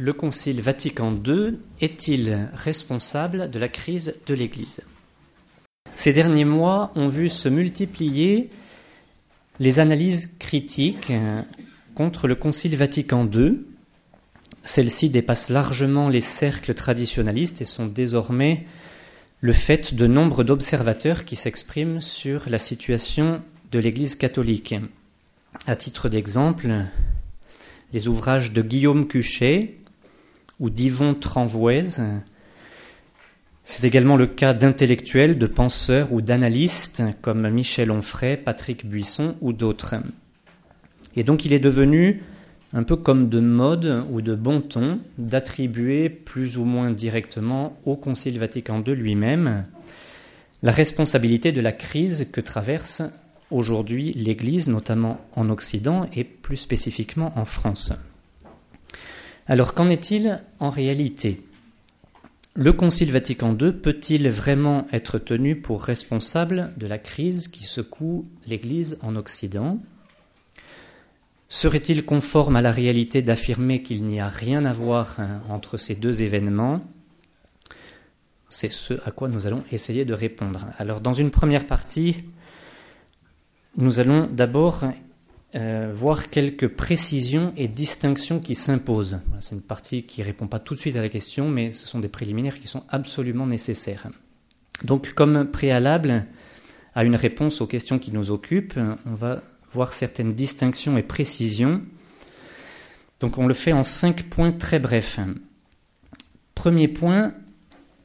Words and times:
Le 0.00 0.12
Concile 0.12 0.60
Vatican 0.60 1.12
II 1.26 1.58
est-il 1.80 2.50
responsable 2.54 3.50
de 3.50 3.58
la 3.58 3.68
crise 3.68 4.14
de 4.28 4.34
l'Église? 4.34 4.80
Ces 5.96 6.12
derniers 6.12 6.44
mois 6.44 6.92
ont 6.94 7.08
vu 7.08 7.28
se 7.28 7.48
multiplier 7.48 8.48
les 9.58 9.80
analyses 9.80 10.36
critiques 10.38 11.12
contre 11.96 12.28
le 12.28 12.36
Concile 12.36 12.76
Vatican 12.76 13.28
II. 13.28 13.58
Celles-ci 14.62 15.10
dépassent 15.10 15.50
largement 15.50 16.08
les 16.08 16.20
cercles 16.20 16.74
traditionnalistes 16.74 17.60
et 17.60 17.64
sont 17.64 17.86
désormais 17.86 18.66
le 19.40 19.52
fait 19.52 19.96
de 19.96 20.06
nombre 20.06 20.44
d'observateurs 20.44 21.24
qui 21.24 21.34
s'expriment 21.34 22.00
sur 22.00 22.48
la 22.48 22.58
situation 22.58 23.42
de 23.72 23.80
l'Église 23.80 24.14
catholique. 24.14 24.76
À 25.66 25.74
titre 25.74 26.08
d'exemple, 26.08 26.84
les 27.92 28.06
ouvrages 28.06 28.52
de 28.52 28.62
Guillaume 28.62 29.08
Cuchet 29.08 29.74
ou 30.60 30.70
d'Yvon 30.70 31.14
Tranvoise. 31.14 32.02
C'est 33.64 33.84
également 33.84 34.16
le 34.16 34.26
cas 34.26 34.54
d'intellectuels, 34.54 35.38
de 35.38 35.46
penseurs 35.46 36.12
ou 36.12 36.22
d'analystes 36.22 37.02
comme 37.20 37.48
Michel 37.50 37.90
Onfray, 37.90 38.36
Patrick 38.36 38.86
Buisson 38.86 39.36
ou 39.40 39.52
d'autres. 39.52 39.96
Et 41.16 41.24
donc 41.24 41.44
il 41.44 41.52
est 41.52 41.58
devenu 41.58 42.22
un 42.72 42.82
peu 42.82 42.96
comme 42.96 43.28
de 43.28 43.40
mode 43.40 44.04
ou 44.10 44.20
de 44.20 44.34
bon 44.34 44.60
ton 44.60 45.00
d'attribuer 45.16 46.08
plus 46.08 46.58
ou 46.58 46.64
moins 46.64 46.90
directement 46.90 47.78
au 47.84 47.96
Concile 47.96 48.38
Vatican 48.38 48.82
II 48.86 48.94
lui-même 48.94 49.64
la 50.62 50.72
responsabilité 50.72 51.52
de 51.52 51.60
la 51.60 51.72
crise 51.72 52.28
que 52.32 52.40
traverse 52.40 53.02
aujourd'hui 53.50 54.12
l'Église, 54.12 54.68
notamment 54.68 55.20
en 55.34 55.50
Occident 55.50 56.08
et 56.14 56.24
plus 56.24 56.56
spécifiquement 56.56 57.32
en 57.36 57.44
France. 57.44 57.92
Alors 59.50 59.72
qu'en 59.72 59.88
est-il 59.88 60.42
en 60.60 60.68
réalité? 60.68 61.42
Le 62.54 62.74
Concile 62.74 63.10
Vatican 63.10 63.56
II 63.58 63.72
peut-il 63.72 64.28
vraiment 64.28 64.86
être 64.92 65.18
tenu 65.18 65.56
pour 65.56 65.82
responsable 65.82 66.74
de 66.76 66.86
la 66.86 66.98
crise 66.98 67.48
qui 67.48 67.64
secoue 67.64 68.28
l'Église 68.46 68.98
en 69.00 69.16
Occident? 69.16 69.78
Serait-il 71.48 72.04
conforme 72.04 72.56
à 72.56 72.62
la 72.62 72.70
réalité 72.70 73.22
d'affirmer 73.22 73.82
qu'il 73.82 74.04
n'y 74.04 74.20
a 74.20 74.28
rien 74.28 74.66
à 74.66 74.74
voir 74.74 75.18
hein, 75.18 75.40
entre 75.48 75.78
ces 75.78 75.94
deux 75.94 76.22
événements? 76.22 76.84
C'est 78.50 78.70
ce 78.70 78.94
à 79.06 79.12
quoi 79.12 79.28
nous 79.28 79.46
allons 79.46 79.64
essayer 79.72 80.04
de 80.04 80.12
répondre. 80.12 80.66
Alors 80.76 81.00
dans 81.00 81.14
une 81.14 81.30
première 81.30 81.66
partie, 81.66 82.16
nous 83.78 83.98
allons 83.98 84.28
d'abord 84.30 84.84
euh, 85.54 85.90
voir 85.94 86.28
quelques 86.28 86.68
précisions 86.68 87.54
et 87.56 87.68
distinctions 87.68 88.38
qui 88.38 88.54
s'imposent. 88.54 89.20
C'est 89.40 89.54
une 89.54 89.62
partie 89.62 90.02
qui 90.02 90.20
ne 90.20 90.26
répond 90.26 90.46
pas 90.46 90.58
tout 90.58 90.74
de 90.74 90.78
suite 90.78 90.96
à 90.96 91.00
la 91.00 91.08
question, 91.08 91.48
mais 91.48 91.72
ce 91.72 91.86
sont 91.86 92.00
des 92.00 92.08
préliminaires 92.08 92.60
qui 92.60 92.68
sont 92.68 92.84
absolument 92.90 93.46
nécessaires. 93.46 94.08
Donc, 94.84 95.14
comme 95.14 95.50
préalable 95.50 96.26
à 96.94 97.04
une 97.04 97.16
réponse 97.16 97.62
aux 97.62 97.66
questions 97.66 97.98
qui 97.98 98.12
nous 98.12 98.30
occupent, 98.30 98.78
on 99.06 99.14
va 99.14 99.42
voir 99.72 99.94
certaines 99.94 100.34
distinctions 100.34 100.98
et 100.98 101.02
précisions. 101.02 101.80
Donc, 103.20 103.38
on 103.38 103.46
le 103.46 103.54
fait 103.54 103.72
en 103.72 103.82
cinq 103.82 104.24
points 104.24 104.52
très 104.52 104.78
brefs. 104.78 105.18
Premier 106.54 106.88
point, 106.88 107.32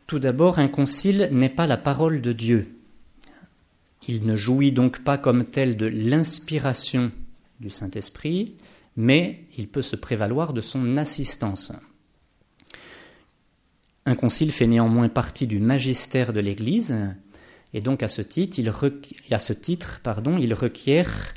tout 0.08 0.19
d'abord, 0.19 0.59
un 0.59 0.69
concile 0.69 1.27
n'est 1.33 1.49
pas 1.49 1.67
la 1.67 1.77
parole 1.77 2.21
de 2.21 2.31
Dieu. 2.31 2.73
Il 4.08 4.25
ne 4.25 4.38
jouit 4.38 4.71
donc 4.71 5.03
pas 5.03 5.17
comme 5.17 5.44
tel 5.44 5.75
de 5.75 5.88
l'inspiration 5.88 7.11
du 7.64 7.69
Saint-Esprit, 7.69 8.58
mais 8.95 9.45
il 9.58 9.69
peut 9.69 9.81
se 9.81 9.95
prévaloir 9.95 10.53
de 10.53 10.61
son 10.61 10.97
assistance. 10.97 11.72
Un 14.05 14.16
concile 14.16 14.52
fait 14.52 14.67
néanmoins 14.67 15.08
partie 15.08 15.47
du 15.47 15.59
magistère 15.59 16.33
de 16.33 16.42
l'Église, 16.42 16.94
et 17.73 17.80
donc 17.80 18.03
à 18.03 18.09
ce 18.09 18.22
titre, 18.22 18.59
il, 18.59 18.72
à 19.33 19.39
ce 19.39 19.54
titre 19.54 20.02
pardon, 20.04 20.37
il 20.37 20.54
requiert 20.54 21.33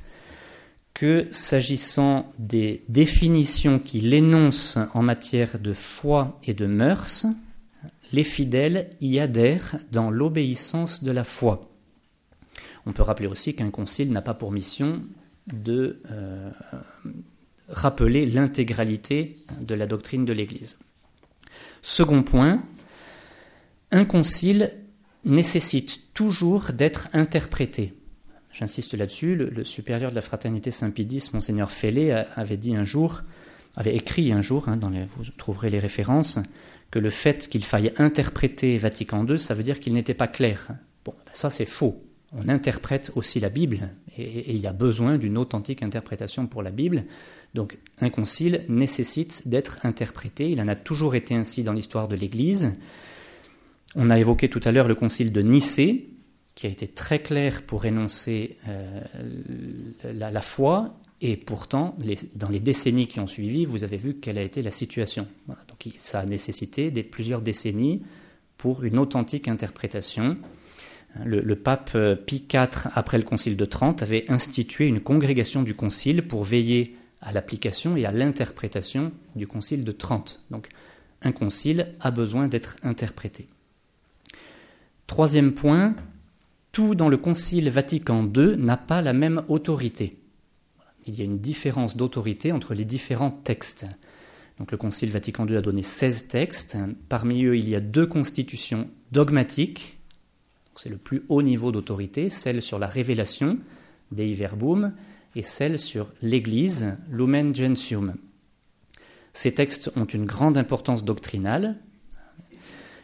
que, 0.92 1.28
s'agissant 1.30 2.32
des 2.38 2.82
définitions 2.88 3.78
qu'il 3.78 4.12
énonce 4.12 4.78
en 4.94 5.02
matière 5.02 5.60
de 5.60 5.72
foi 5.72 6.38
et 6.42 6.54
de 6.54 6.66
mœurs, 6.66 7.26
les 8.12 8.24
fidèles 8.24 8.90
y 9.00 9.20
adhèrent 9.20 9.76
dans 9.92 10.10
l'obéissance 10.10 11.04
de 11.04 11.12
la 11.12 11.24
foi. 11.24 11.70
On 12.86 12.92
peut 12.92 13.02
rappeler 13.02 13.28
aussi 13.28 13.54
qu'un 13.54 13.70
concile 13.70 14.10
n'a 14.10 14.22
pas 14.22 14.34
pour 14.34 14.52
mission 14.52 15.02
de 15.52 16.00
euh, 16.10 16.50
rappeler 17.68 18.26
l'intégralité 18.26 19.36
de 19.60 19.74
la 19.74 19.86
doctrine 19.86 20.24
de 20.24 20.32
l'Église. 20.32 20.78
Second 21.82 22.22
point, 22.22 22.62
un 23.92 24.04
concile 24.04 24.72
nécessite 25.24 26.12
toujours 26.14 26.72
d'être 26.72 27.08
interprété. 27.12 27.94
J'insiste 28.52 28.94
là-dessus, 28.94 29.36
le, 29.36 29.64
supérieur 29.64 30.10
de 30.10 30.14
la 30.14 30.22
fraternité 30.22 30.70
Saint-Pédis, 30.70 31.30
monseigneur 31.32 31.70
Fellet, 31.70 32.26
avait 32.34 32.56
dit 32.56 32.74
un 32.74 32.84
jour, 32.84 33.22
avait 33.76 33.94
écrit 33.94 34.32
un 34.32 34.40
jour, 34.40 34.68
hein, 34.68 34.76
dans 34.76 34.90
vous 34.90 35.24
trouverez 35.36 35.68
les 35.68 35.78
références, 35.78 36.38
que 36.90 36.98
le 36.98 37.10
fait 37.10 37.48
qu'il 37.48 37.64
faille 37.64 37.92
interpréter 37.98 38.78
Vatican 38.78 39.26
II, 39.26 39.38
ça 39.38 39.54
veut 39.54 39.62
dire 39.62 39.80
qu'il 39.80 39.92
n'était 39.92 40.14
pas 40.14 40.28
clair. 40.28 40.68
Bon, 41.04 41.12
ben 41.26 41.32
ça 41.34 41.50
c'est 41.50 41.66
faux 41.66 42.05
on 42.36 42.48
interprète 42.48 43.12
aussi 43.16 43.40
la 43.40 43.48
Bible, 43.48 43.88
et, 44.18 44.54
il 44.54 44.60
y 44.60 44.66
a 44.66 44.72
besoin 44.72 45.18
d'une 45.18 45.38
authentique 45.38 45.82
interprétation 45.82 46.46
pour 46.46 46.62
la 46.62 46.70
Bible. 46.70 47.04
Donc 47.54 47.78
un 48.00 48.10
concile 48.10 48.64
nécessite 48.68 49.48
d'être 49.48 49.78
interprété, 49.82 50.50
il 50.50 50.60
en 50.60 50.68
a 50.68 50.74
toujours 50.74 51.14
été 51.14 51.34
ainsi 51.34 51.62
dans 51.62 51.72
l'histoire 51.72 52.08
de 52.08 52.16
l'Église. 52.16 52.76
On 53.94 54.10
a 54.10 54.18
évoqué 54.18 54.48
tout 54.48 54.60
à 54.64 54.72
l'heure 54.72 54.88
le 54.88 54.94
concile 54.94 55.32
de 55.32 55.40
Nicée, 55.40 56.10
qui 56.54 56.66
a 56.66 56.70
été 56.70 56.86
très 56.86 57.20
clair 57.20 57.62
pour 57.62 57.84
énoncer 57.84 58.56
euh, 58.68 59.00
la, 60.04 60.42
foi, 60.42 60.98
et 61.20 61.36
pourtant, 61.36 61.96
dans 62.34 62.48
les 62.48 62.60
décennies 62.60 63.06
qui 63.06 63.20
ont 63.20 63.26
suivi, 63.26 63.64
vous 63.64 63.84
avez 63.84 63.96
vu 63.96 64.14
quelle 64.14 64.38
a 64.38 64.42
été 64.42 64.62
la 64.62 64.70
situation. 64.70 65.26
donc 65.46 65.92
ça 65.98 66.20
a 66.20 66.26
nécessité 66.26 66.90
plusieurs 67.02 67.42
décennies 67.42 68.02
pour 68.58 68.84
une 68.84 68.98
authentique 68.98 69.48
interprétation. 69.48 70.38
Le, 71.24 71.56
pape 71.56 71.92
euh, 71.94 72.14
Pie 72.14 72.46
IV, 72.52 72.88
après 72.94 73.18
le 73.18 73.24
concile 73.24 73.56
de 73.56 73.64
Trente, 73.64 74.02
avait 74.02 74.24
institué 74.28 74.86
une 74.86 75.00
congrégation 75.00 75.62
du 75.62 75.74
concile 75.74 76.26
pour 76.26 76.44
veiller 76.44 76.94
à 77.20 77.32
l'application 77.32 77.96
et 77.96 78.04
à 78.04 78.12
l'interprétation 78.12 79.12
du 79.34 79.46
concile 79.46 79.84
de 79.84 79.92
Trente. 79.92 80.44
Donc 80.50 80.68
un 81.22 81.32
concile 81.32 81.94
a 82.00 82.10
besoin 82.10 82.48
d'être 82.48 82.76
interprété. 82.82 83.46
Troisième 85.06 85.54
point, 85.54 85.96
tout 86.72 86.94
dans 86.94 87.08
le 87.08 87.16
concile 87.16 87.70
Vatican 87.70 88.30
II 88.36 88.56
n'a 88.56 88.76
pas 88.76 89.00
la 89.00 89.12
même 89.12 89.42
autorité. 89.48 90.18
Il 91.06 91.14
y 91.14 91.22
a 91.22 91.24
une 91.24 91.38
différence 91.38 91.96
d'autorité 91.96 92.52
entre 92.52 92.74
les 92.74 92.84
différents 92.84 93.30
textes. 93.30 93.86
Donc 94.58 94.72
le 94.72 94.78
concile 94.78 95.10
Vatican 95.10 95.46
II 95.46 95.56
a 95.56 95.62
donné 95.62 95.82
16 95.82 96.28
textes. 96.28 96.76
Parmi 97.08 97.44
eux, 97.44 97.56
il 97.56 97.68
y 97.68 97.76
a 97.76 97.80
deux 97.80 98.06
constitutions 98.06 98.88
dogmatiques 99.12 99.95
c'est 100.78 100.88
le 100.88 100.98
plus 100.98 101.22
haut 101.28 101.42
niveau 101.42 101.72
d'autorité, 101.72 102.28
celle 102.28 102.62
sur 102.62 102.78
la 102.78 102.86
révélation, 102.86 103.58
Dei 104.12 104.34
Verbum, 104.34 104.94
et 105.34 105.42
celle 105.42 105.78
sur 105.78 106.10
l'Église, 106.22 106.96
Lumen 107.10 107.54
Gentium. 107.54 108.14
Ces 109.32 109.52
textes 109.52 109.92
ont 109.96 110.06
une 110.06 110.24
grande 110.24 110.56
importance 110.56 111.04
doctrinale. 111.04 111.76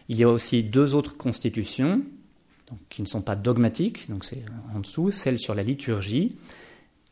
Il 0.08 0.16
y 0.16 0.24
a 0.24 0.30
aussi 0.30 0.62
deux 0.62 0.94
autres 0.94 1.16
constitutions 1.16 2.02
qui 2.88 3.02
ne 3.02 3.06
sont 3.06 3.20
pas 3.20 3.36
dogmatiques, 3.36 4.08
donc 4.08 4.24
c'est 4.24 4.42
en 4.74 4.80
dessous, 4.80 5.10
celle 5.10 5.38
sur 5.38 5.54
la 5.54 5.62
liturgie, 5.62 6.36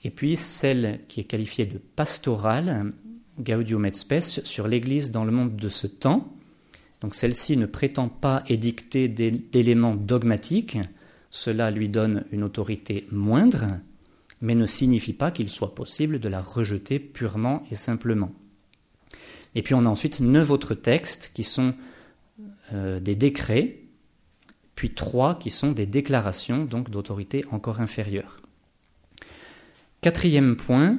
et 0.04 0.10
puis 0.10 0.36
celle 0.36 1.00
qui 1.06 1.20
est 1.20 1.24
qualifiée 1.24 1.66
de 1.66 1.76
pastorale, 1.76 2.94
Gaudium 3.38 3.84
et 3.84 3.92
Spes, 3.92 4.42
sur 4.44 4.68
l'Église 4.68 5.10
dans 5.10 5.24
le 5.24 5.32
monde 5.32 5.56
de 5.56 5.68
ce 5.68 5.86
temps, 5.86 6.32
donc 7.00 7.14
celle-ci 7.14 7.56
ne 7.56 7.66
prétend 7.66 8.08
pas 8.08 8.44
édicter 8.48 9.08
d'éléments 9.08 9.94
dogmatiques, 9.94 10.78
cela 11.30 11.70
lui 11.70 11.88
donne 11.88 12.24
une 12.32 12.42
autorité 12.42 13.06
moindre, 13.10 13.66
mais 14.40 14.54
ne 14.54 14.66
signifie 14.66 15.12
pas 15.12 15.30
qu'il 15.30 15.50
soit 15.50 15.74
possible 15.74 16.18
de 16.18 16.28
la 16.28 16.40
rejeter 16.40 16.98
purement 16.98 17.62
et 17.70 17.76
simplement. 17.76 18.32
Et 19.54 19.62
puis 19.62 19.74
on 19.74 19.86
a 19.86 19.88
ensuite 19.88 20.20
neuf 20.20 20.50
autres 20.50 20.74
textes 20.74 21.30
qui 21.34 21.44
sont 21.44 21.74
euh, 22.72 23.00
des 23.00 23.16
décrets, 23.16 23.78
puis 24.74 24.90
trois 24.90 25.38
qui 25.38 25.50
sont 25.50 25.72
des 25.72 25.86
déclarations, 25.86 26.64
donc 26.64 26.90
d'autorité 26.90 27.44
encore 27.50 27.80
inférieure. 27.80 28.40
Quatrième 30.00 30.56
point, 30.56 30.98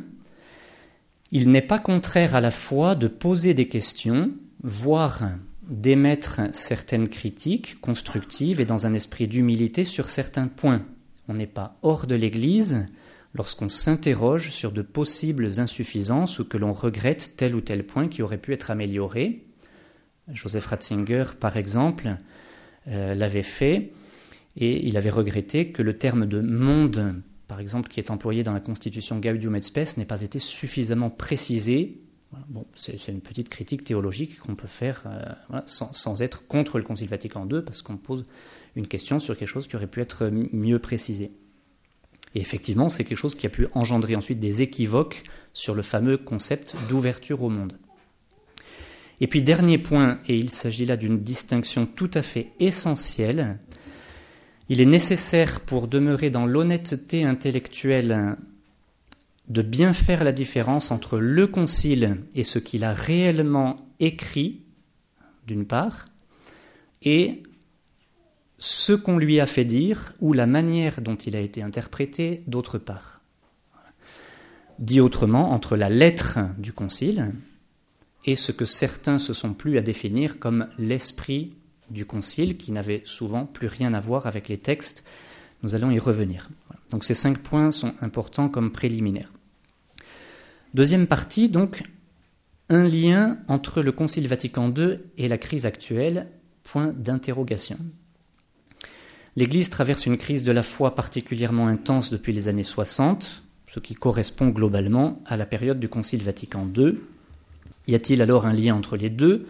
il 1.31 1.49
n'est 1.49 1.61
pas 1.61 1.79
contraire 1.79 2.35
à 2.35 2.41
la 2.41 2.51
foi 2.51 2.93
de 2.93 3.07
poser 3.07 3.53
des 3.53 3.67
questions, 3.67 4.31
voire 4.61 5.23
d'émettre 5.71 6.41
certaines 6.51 7.07
critiques 7.07 7.79
constructives 7.79 8.59
et 8.59 8.65
dans 8.65 8.85
un 8.85 8.93
esprit 8.93 9.27
d'humilité 9.27 9.85
sur 9.85 10.09
certains 10.09 10.47
points. 10.47 10.85
On 11.27 11.33
n'est 11.33 11.47
pas 11.47 11.75
hors 11.81 12.07
de 12.07 12.15
l'Église 12.15 12.87
lorsqu'on 13.33 13.69
s'interroge 13.69 14.51
sur 14.51 14.73
de 14.73 14.81
possibles 14.81 15.59
insuffisances 15.59 16.39
ou 16.39 16.45
que 16.45 16.57
l'on 16.57 16.73
regrette 16.73 17.35
tel 17.37 17.55
ou 17.55 17.61
tel 17.61 17.85
point 17.85 18.09
qui 18.09 18.21
aurait 18.21 18.37
pu 18.37 18.51
être 18.51 18.69
amélioré. 18.69 19.45
Joseph 20.33 20.67
Ratzinger, 20.67 21.23
par 21.39 21.55
exemple, 21.55 22.17
euh, 22.87 23.15
l'avait 23.15 23.41
fait 23.41 23.93
et 24.57 24.85
il 24.85 24.97
avait 24.97 25.09
regretté 25.09 25.71
que 25.71 25.81
le 25.81 25.95
terme 25.95 26.25
de 26.25 26.41
monde, 26.41 27.15
par 27.47 27.61
exemple, 27.61 27.89
qui 27.89 28.01
est 28.01 28.11
employé 28.11 28.43
dans 28.43 28.53
la 28.53 28.59
constitution 28.59 29.19
Gaudium 29.19 29.55
et 29.55 29.61
Spes, 29.61 29.95
n'ait 29.95 30.05
pas 30.05 30.21
été 30.21 30.39
suffisamment 30.39 31.09
précisé. 31.09 32.01
C'est 32.75 33.07
une 33.09 33.21
petite 33.21 33.49
critique 33.49 33.83
théologique 33.83 34.39
qu'on 34.39 34.55
peut 34.55 34.67
faire 34.67 35.03
euh, 35.05 35.59
sans, 35.65 35.91
sans, 35.93 36.21
être 36.21 36.47
contre 36.47 36.77
le 36.77 36.83
Concile 36.83 37.09
Vatican 37.09 37.47
II, 37.49 37.61
parce 37.61 37.81
qu'on 37.81 37.97
pose 37.97 38.25
une 38.75 38.87
question 38.87 39.19
sur 39.19 39.37
quelque 39.37 39.47
chose 39.47 39.67
qui 39.67 39.75
aurait 39.75 39.87
pu 39.87 40.01
être 40.01 40.29
mieux 40.29 40.79
précisé. 40.79 41.31
Et 42.35 42.39
effectivement, 42.39 42.89
c'est 42.89 43.03
quelque 43.03 43.17
chose 43.17 43.35
qui 43.35 43.45
a 43.45 43.49
pu 43.49 43.67
engendrer 43.73 44.15
ensuite 44.15 44.39
des 44.39 44.61
équivoques 44.61 45.23
sur 45.53 45.75
le 45.75 45.81
fameux 45.81 46.17
concept 46.17 46.75
d'ouverture 46.87 47.43
au 47.43 47.49
monde. 47.49 47.77
Et 49.19 49.27
puis 49.27 49.43
dernier 49.43 49.77
point, 49.77 50.19
et 50.27 50.35
il 50.35 50.49
s'agit 50.49 50.85
là 50.85 50.97
d'une 50.97 51.19
distinction 51.19 51.85
tout 51.85 52.09
à 52.13 52.21
fait 52.21 52.53
essentielle, 52.59 53.59
il 54.69 54.81
est 54.81 54.85
nécessaire 54.85 55.59
pour 55.59 55.87
demeurer 55.87 56.29
dans 56.29 56.45
l'honnêteté 56.45 57.25
intellectuelle 57.25 58.37
de 59.47 59.61
bien 59.61 59.93
faire 59.93 60.23
la 60.23 60.31
différence 60.31 60.91
entre 60.91 61.17
le 61.17 61.47
concile 61.47 62.23
et 62.35 62.43
ce 62.43 62.59
qu'il 62.59 62.83
a 62.83 62.93
réellement 62.93 63.87
écrit, 63.99 64.61
d'une 65.47 65.65
part, 65.65 66.07
et 67.01 67.43
ce 68.57 68.93
qu'on 68.93 69.17
lui 69.17 69.39
a 69.39 69.47
fait 69.47 69.65
dire 69.65 70.13
ou 70.21 70.33
la 70.33 70.45
manière 70.45 71.01
dont 71.01 71.15
il 71.15 71.35
a 71.35 71.39
été 71.39 71.63
interprété 71.63 72.43
d'autre 72.47 72.77
part. 72.77 73.21
Dit 74.77 74.99
autrement, 74.99 75.51
entre 75.51 75.75
la 75.75 75.89
lettre 75.89 76.39
du 76.57 76.71
Concile 76.71 77.33
et 78.25 78.35
ce 78.35 78.51
que 78.51 78.65
certains 78.65 79.17
se 79.17 79.33
sont 79.33 79.53
plus 79.53 79.77
à 79.77 79.81
définir 79.81 80.39
comme 80.39 80.67
l'esprit 80.77 81.55
du 81.89 82.05
Concile, 82.05 82.57
qui 82.57 82.71
n'avait 82.71 83.01
souvent 83.03 83.45
plus 83.45 83.67
rien 83.67 83.93
à 83.93 83.99
voir 83.99 84.27
avec 84.27 84.47
les 84.47 84.57
textes. 84.57 85.03
Nous 85.63 85.75
allons 85.75 85.91
y 85.91 85.99
revenir. 85.99 86.49
Donc 86.91 87.03
ces 87.03 87.13
cinq 87.13 87.39
points 87.39 87.71
sont 87.71 87.93
importants 88.01 88.49
comme 88.49 88.71
préliminaires. 88.71 89.31
Deuxième 90.73 91.07
partie, 91.07 91.49
donc, 91.49 91.83
un 92.69 92.83
lien 92.83 93.39
entre 93.47 93.81
le 93.81 93.91
Concile 93.91 94.27
Vatican 94.27 94.73
II 94.73 94.99
et 95.17 95.27
la 95.27 95.37
crise 95.37 95.65
actuelle, 95.65 96.27
point 96.63 96.93
d'interrogation. 96.93 97.77
L'Église 99.35 99.69
traverse 99.69 100.05
une 100.05 100.17
crise 100.17 100.43
de 100.43 100.51
la 100.51 100.63
foi 100.63 100.95
particulièrement 100.95 101.67
intense 101.67 102.11
depuis 102.11 102.33
les 102.33 102.47
années 102.47 102.63
60, 102.63 103.43
ce 103.67 103.79
qui 103.79 103.93
correspond 103.93 104.49
globalement 104.49 105.21
à 105.25 105.37
la 105.37 105.45
période 105.45 105.79
du 105.79 105.87
Concile 105.87 106.23
Vatican 106.23 106.67
II. 106.75 106.97
Y 107.87 107.95
a-t-il 107.95 108.21
alors 108.21 108.45
un 108.45 108.53
lien 108.53 108.75
entre 108.75 108.97
les 108.97 109.09
deux? 109.09 109.47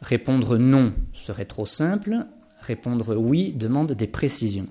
Répondre 0.00 0.58
non 0.58 0.92
serait 1.12 1.44
trop 1.44 1.66
simple, 1.66 2.26
répondre 2.60 3.16
oui 3.16 3.52
demande 3.52 3.92
des 3.92 4.08
précisions. 4.08 4.68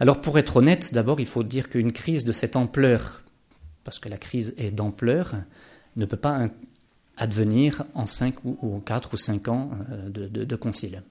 Alors 0.00 0.22
pour 0.22 0.38
être 0.38 0.56
honnête, 0.56 0.94
d'abord 0.94 1.20
il 1.20 1.26
faut 1.26 1.42
dire 1.42 1.68
qu'une 1.68 1.92
crise 1.92 2.24
de 2.24 2.32
cette 2.32 2.56
ampleur, 2.56 3.22
parce 3.84 3.98
que 3.98 4.08
la 4.08 4.16
crise 4.16 4.54
est 4.56 4.70
d'ampleur, 4.70 5.34
ne 5.96 6.06
peut 6.06 6.16
pas 6.16 6.48
advenir 7.18 7.84
en 7.94 8.06
5 8.06 8.44
ou 8.44 8.80
4 8.80 9.14
ou 9.14 9.16
5 9.18 9.48
ans 9.48 9.70
euh, 9.90 10.08
de, 10.08 10.56
concile. 10.56 11.02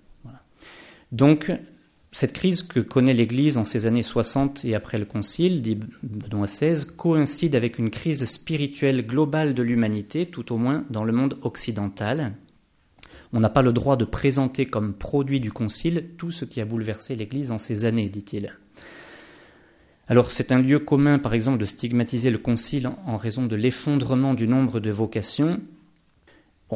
Donc 1.12 1.52
cette 2.12 2.34
crise 2.34 2.64
que 2.64 2.80
connaît 2.80 3.14
l'Église 3.14 3.60
en 3.60 3.64
ces 3.64 3.86
années 3.86 4.04
60 4.04 4.66
et 4.66 4.74
après 4.74 4.98
le 4.98 5.06
Concile, 5.06 5.62
dit 5.62 5.78
Benoît 6.02 6.48
XVI, 6.48 6.86
coïncide 6.98 7.56
avec 7.56 7.78
une 7.78 7.92
crise 7.92 8.26
spirituelle 8.26 9.06
globale 9.06 9.54
de 9.54 9.62
l'humanité, 9.62 10.26
tout 10.26 10.52
au 10.52 10.58
moins 10.58 10.86
dans 10.90 11.04
le 11.04 11.14
monde 11.14 11.38
occidental. 11.44 12.34
On 13.32 13.40
n'a 13.40 13.50
pas 13.50 13.62
le 13.62 13.74
droit 13.74 13.96
de 13.96 14.06
présenter 14.06 14.66
comme 14.66 14.96
produit 14.96 15.40
du 15.40 15.52
Concile 15.52 16.10
tout 16.18 16.32
ce 16.32 16.46
qui 16.46 16.62
a 16.62 16.66
bouleversé 16.66 17.16
l'Église 17.16 17.52
en 17.52 17.60
ces 17.60 17.86
années, 17.86 18.10
dit-il. 18.10 18.56
Alors 20.10 20.32
c'est 20.32 20.52
un 20.52 20.58
lieu 20.58 20.80
commun, 20.80 21.20
par 21.20 21.36
exemple, 21.36 21.60
de 21.60 21.66
stigmatiser 21.66 22.32
le 22.32 22.40
Concile 22.40 22.90
en 23.06 23.16
raison 23.16 23.46
de 23.46 23.56
l'effondrement 23.56 24.34
du 24.34 24.48
nombre 24.48 24.80
de 24.80 24.90
vocations. 24.90 25.62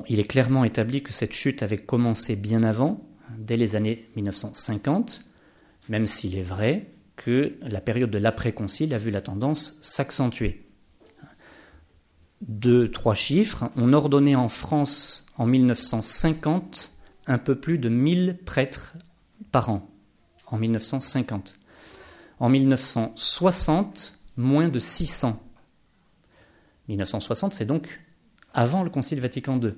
Il 0.07 0.19
est 0.19 0.27
clairement 0.27 0.63
établi 0.63 1.01
que 1.01 1.12
cette 1.12 1.33
chute 1.33 1.63
avait 1.63 1.77
commencé 1.77 2.35
bien 2.35 2.63
avant, 2.63 3.03
dès 3.39 3.57
les 3.57 3.75
années 3.75 4.07
1950, 4.15 5.25
même 5.89 6.06
s'il 6.06 6.38
est 6.38 6.44
vrai 6.44 6.91
que 7.15 7.53
la 7.62 7.81
période 7.81 8.12
de 8.12 8.19
l'après-concile 8.19 8.94
a 8.94 9.00
vu 9.00 9.09
la 9.09 9.21
tendance 9.21 9.80
s'accentuer. 9.81 10.63
Deux, 12.41 12.91
trois 12.91 13.15
chiffres. 13.15 13.71
On 13.75 13.94
ordonnait 13.94 14.35
en 14.35 14.50
France 14.50 15.25
en 15.38 15.47
1950 15.47 16.94
un 17.25 17.38
peu 17.39 17.56
plus 17.56 17.80
de 17.80 17.89
1000 17.89 18.38
prêtres 18.45 18.94
par 19.51 19.69
an. 19.69 19.89
En 20.47 20.59
1950. 20.59 21.57
En 22.44 22.50
1960, 22.50 24.19
moins 24.36 24.68
de 24.68 24.78
600. 24.78 25.42
1960, 26.90 27.54
c'est 27.54 27.66
donc 27.66 28.01
avant 28.54 28.84
le 28.84 28.90
Concile 28.90 29.22
Vatican 29.22 29.62
II. 29.62 29.75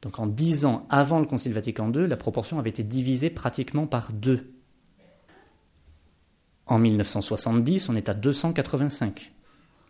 Donc 0.00 0.18
en 0.18 0.26
dix 0.26 0.64
ans 0.64 0.86
avant 0.88 1.20
le 1.20 1.26
Concile 1.26 1.52
Vatican 1.52 1.92
II, 1.92 2.06
la 2.06 2.16
proportion 2.16 2.58
avait 2.58 2.70
été 2.70 2.84
divisée 2.84 3.28
pratiquement 3.28 3.86
par 3.86 4.14
deux. 4.14 4.50
En 6.64 6.78
1970, 6.78 7.90
on 7.90 7.96
est 7.96 8.08
à 8.08 8.14
285. 8.14 9.34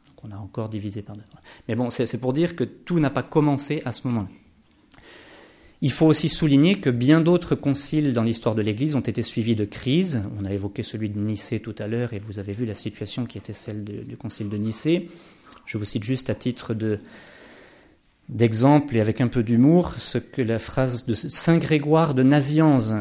Donc 0.09 0.25
on 0.25 0.33
a 0.33 0.37
encore 0.37 0.69
divisé 0.69 1.03
par 1.03 1.15
deux. 1.15 1.23
Mais 1.69 1.77
bon, 1.77 1.91
c'est 1.91 2.21
pour 2.21 2.33
dire 2.33 2.57
que 2.57 2.65
tout 2.65 2.99
n'a 2.99 3.11
pas 3.11 3.23
commencé 3.23 3.83
à 3.85 3.93
ce 3.93 4.09
moment-là. 4.09 4.29
Il 5.83 5.93
faut 5.93 6.07
aussi 6.07 6.29
souligner 6.29 6.77
que 6.77 6.89
bien 6.89 7.21
d'autres 7.21 7.55
conciles 7.55 8.15
dans 8.15 8.23
l'histoire 8.23 8.55
de 8.55 8.63
l'Église 8.63 8.97
ont 8.97 9.01
été 9.01 9.23
suivis 9.23 9.57
de 9.57 9.67
crises. 9.67 10.23
On 10.41 10.45
a 10.47 10.53
évoqué 10.53 10.83
celui 10.83 11.11
de 11.11 11.19
Nicée 11.19 11.61
tout 11.61 11.75
à 11.79 11.87
l'heure 11.87 12.15
et 12.15 12.19
vous 12.19 12.39
avez 12.39 12.55
vu 12.55 12.65
la 12.65 12.75
situation 12.75 13.27
qui 13.27 13.37
était 13.37 13.53
celle 13.53 13.85
du 13.85 14.17
concile 14.17 14.49
de 14.49 14.57
Nicée. 14.57 15.11
Je 15.67 15.77
vous 15.77 15.85
cite 15.85 16.05
juste 16.05 16.31
à 16.31 16.35
titre 16.35 16.73
de, 16.73 16.99
d'exemple 18.29 18.97
et 18.97 19.01
avec 19.01 19.21
un 19.21 19.29
peu 19.29 19.43
d'humour 19.43 19.95
ce 19.99 20.19
que 20.19 20.41
la 20.41 20.59
phrase 20.59 21.05
de 21.05 21.15
Saint 21.15 21.59
Grégoire 21.59 22.15
de 22.15 22.23
Nazianze, 22.23 22.95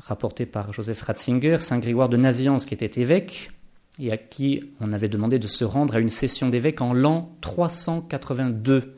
rapportée 0.00 0.46
par 0.46 0.72
Joseph 0.72 1.02
Ratzinger, 1.02 1.58
Saint 1.60 1.78
Grégoire 1.78 2.08
de 2.08 2.16
Nazianze 2.16 2.64
qui 2.64 2.74
était 2.74 3.00
évêque 3.00 3.52
et 4.00 4.10
à 4.10 4.16
qui 4.16 4.64
on 4.80 4.92
avait 4.92 5.08
demandé 5.08 5.38
de 5.38 5.46
se 5.46 5.64
rendre 5.64 5.94
à 5.94 6.00
une 6.00 6.08
session 6.08 6.48
d'évêque 6.48 6.80
en 6.80 6.92
l'an 6.92 7.36
382, 7.40 8.94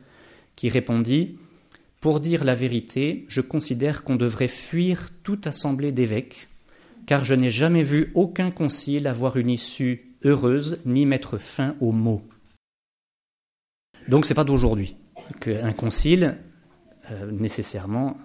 qui 0.55 0.69
répondit 0.69 1.37
Pour 2.03 2.19
dire 2.19 2.43
la 2.43 2.53
vérité, 2.53 3.23
je 3.29 3.39
considère 3.39 4.03
qu'on 4.03 4.17
devrait 4.17 4.49
fuir 4.49 5.11
toute 5.23 5.47
assemblée 5.47 5.93
d'évêques, 5.93 6.49
car 7.05 7.23
je 7.23 7.33
n'ai 7.33 7.49
jamais 7.49 7.81
vu 7.81 8.11
aucun 8.13 8.51
concile 8.51 9.07
avoir 9.07 9.37
une 9.37 9.49
issue 9.49 10.13
heureuse 10.25 10.81
ni 10.85 11.05
mettre 11.05 11.37
fin 11.37 11.77
aux 11.79 11.93
maux. 11.93 12.21
Donc 14.09 14.25
c'est 14.25 14.33
pas 14.33 14.43
d'aujourd'hui 14.43 14.97
qu'un 15.39 15.71
concile, 15.71 16.35
euh, 17.09 17.31
nécessairement, 17.31 18.17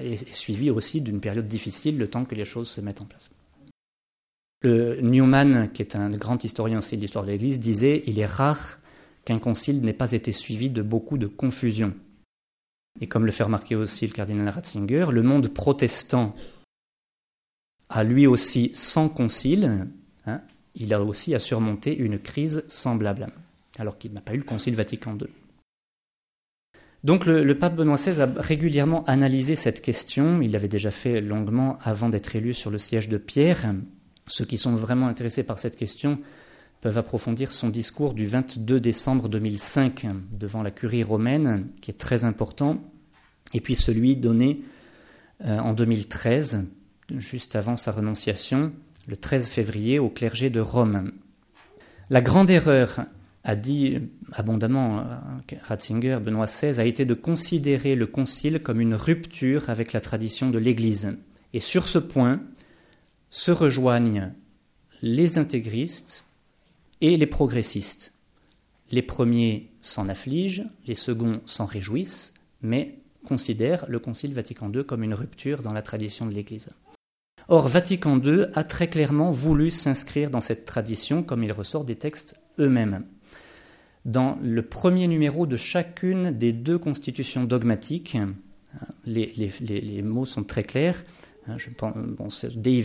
est, 0.00 0.34
suivi 0.34 0.70
aussi 0.70 1.00
d'une 1.00 1.20
période 1.20 1.46
difficile, 1.46 1.98
le 1.98 2.08
temps 2.08 2.24
que 2.24 2.34
les 2.34 2.44
choses 2.44 2.70
se 2.70 2.80
mettent 2.80 3.02
en 3.02 3.06
place. 3.06 3.30
Le 4.62 5.00
Newman, 5.00 5.70
qui 5.72 5.82
est 5.82 5.94
un 5.94 6.10
grand 6.10 6.42
historien 6.42 6.78
aussi 6.78 6.96
de 6.96 7.02
l'histoire 7.02 7.24
de 7.24 7.30
l'Église, 7.30 7.60
disait 7.60 8.02
Il 8.06 8.18
est 8.18 8.26
rare 8.26 8.80
qu'un 9.24 9.38
concile 9.38 9.80
n'ait 9.80 9.92
pas 9.92 10.10
été 10.10 10.32
suivi 10.32 10.70
de 10.70 10.82
beaucoup 10.82 11.18
de 11.18 11.28
confusion. 11.28 11.94
Et 13.00 13.06
comme 13.06 13.26
le 13.26 13.32
fait 13.32 13.42
remarquer 13.42 13.74
aussi 13.74 14.06
le 14.06 14.12
cardinal 14.12 14.48
Ratzinger, 14.48 15.06
le 15.10 15.22
monde 15.22 15.48
protestant 15.48 16.34
a 17.88 18.04
lui 18.04 18.26
aussi 18.26 18.70
sans 18.74 19.08
concile, 19.08 19.88
hein, 20.26 20.40
il 20.74 20.94
a 20.94 21.02
aussi 21.02 21.34
à 21.34 21.38
surmonter 21.38 21.96
une 21.96 22.18
crise 22.18 22.64
semblable, 22.68 23.28
alors 23.78 23.98
qu'il 23.98 24.12
n'a 24.12 24.20
pas 24.20 24.34
eu 24.34 24.38
le 24.38 24.44
concile 24.44 24.74
Vatican 24.74 25.16
II. 25.18 25.28
Donc 27.04 27.26
le, 27.26 27.58
pape 27.58 27.74
Benoît 27.74 27.96
XVI 27.96 28.20
a 28.20 28.28
régulièrement 28.36 29.04
analysé 29.06 29.56
cette 29.56 29.82
question, 29.82 30.40
il 30.40 30.52
l'avait 30.52 30.68
déjà 30.68 30.92
fait 30.92 31.20
longuement 31.20 31.78
avant 31.82 32.08
d'être 32.08 32.36
élu 32.36 32.54
sur 32.54 32.70
le 32.70 32.78
siège 32.78 33.08
de 33.08 33.18
Pierre. 33.18 33.74
Ceux 34.28 34.44
qui 34.44 34.56
sont 34.56 34.74
vraiment 34.74 35.08
intéressés 35.08 35.42
par 35.42 35.58
cette 35.58 35.76
question 35.76 36.20
peuvent 36.82 36.98
approfondir 36.98 37.52
son 37.52 37.68
discours 37.68 38.12
du 38.12 38.26
22 38.26 38.80
décembre 38.80 39.28
2005 39.28 40.04
devant 40.32 40.64
la 40.64 40.72
curie 40.72 41.04
romaine, 41.04 41.68
qui 41.80 41.92
est 41.92 41.94
très 41.94 42.24
important, 42.24 42.82
et 43.54 43.60
puis 43.60 43.76
celui 43.76 44.16
donné 44.16 44.62
euh, 45.44 45.60
en 45.60 45.74
2013, 45.74 46.66
juste 47.16 47.54
avant 47.54 47.76
sa 47.76 47.92
renonciation, 47.92 48.72
le 49.06 49.16
13 49.16 49.48
février, 49.48 50.00
au 50.00 50.10
clergé 50.10 50.50
de 50.50 50.58
Rome. 50.58 51.12
La 52.10 52.20
grande 52.20 52.50
erreur 52.50 53.04
a 53.44 53.54
dit 53.54 54.00
abondamment, 54.32 54.98
euh, 54.98 55.56
Ratzinger, 55.62 56.18
Benoît 56.20 56.46
XVI, 56.46 56.80
a 56.80 56.84
été 56.84 57.04
de 57.04 57.14
considérer 57.14 57.94
le 57.94 58.06
concile 58.08 58.60
comme 58.60 58.80
une 58.80 58.96
rupture 58.96 59.70
avec 59.70 59.92
la 59.92 60.00
tradition 60.00 60.50
de 60.50 60.58
l'Église. 60.58 61.16
Et 61.52 61.60
sur 61.60 61.86
ce 61.86 61.98
point 61.98 62.40
se 63.30 63.52
rejoignent 63.52 64.32
les 65.00 65.38
intégristes 65.38 66.24
et 67.02 67.18
les 67.18 67.26
progressistes. 67.26 68.14
Les 68.90 69.02
premiers 69.02 69.70
s'en 69.82 70.08
affligent, 70.08 70.64
les 70.86 70.94
seconds 70.94 71.40
s'en 71.44 71.66
réjouissent, 71.66 72.32
mais 72.62 72.98
considèrent 73.26 73.84
le 73.88 73.98
Concile 73.98 74.32
Vatican 74.32 74.72
II 74.72 74.84
comme 74.84 75.02
une 75.02 75.14
rupture 75.14 75.62
dans 75.62 75.72
la 75.72 75.82
tradition 75.82 76.26
de 76.26 76.32
l'Église. 76.32 76.68
Or, 77.48 77.68
Vatican 77.68 78.20
II 78.20 78.46
a 78.54 78.64
très 78.64 78.88
clairement 78.88 79.30
voulu 79.30 79.70
s'inscrire 79.70 80.30
dans 80.30 80.40
cette 80.40 80.64
tradition, 80.64 81.22
comme 81.22 81.42
il 81.42 81.52
ressort 81.52 81.84
des 81.84 81.96
textes 81.96 82.36
eux-mêmes. 82.58 83.04
Dans 84.04 84.38
le 84.42 84.62
premier 84.62 85.08
numéro 85.08 85.46
de 85.46 85.56
chacune 85.56 86.30
des 86.30 86.52
deux 86.52 86.78
constitutions 86.78 87.44
dogmatiques, 87.44 88.16
les, 89.04 90.02
mots 90.02 90.26
sont 90.26 90.44
très 90.44 90.62
clairs. 90.62 91.02
Je 91.56 91.70
pense, 91.70 91.94
bon, 91.94 92.28
Dei 92.56 92.80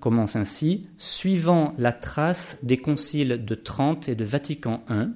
commence 0.00 0.36
ainsi 0.36 0.86
suivant 0.96 1.74
la 1.78 1.92
trace 1.92 2.58
des 2.62 2.76
conciles 2.76 3.44
de 3.44 3.54
Trente 3.54 4.08
et 4.08 4.14
de 4.14 4.24
Vatican 4.24 4.84
I. 4.88 5.08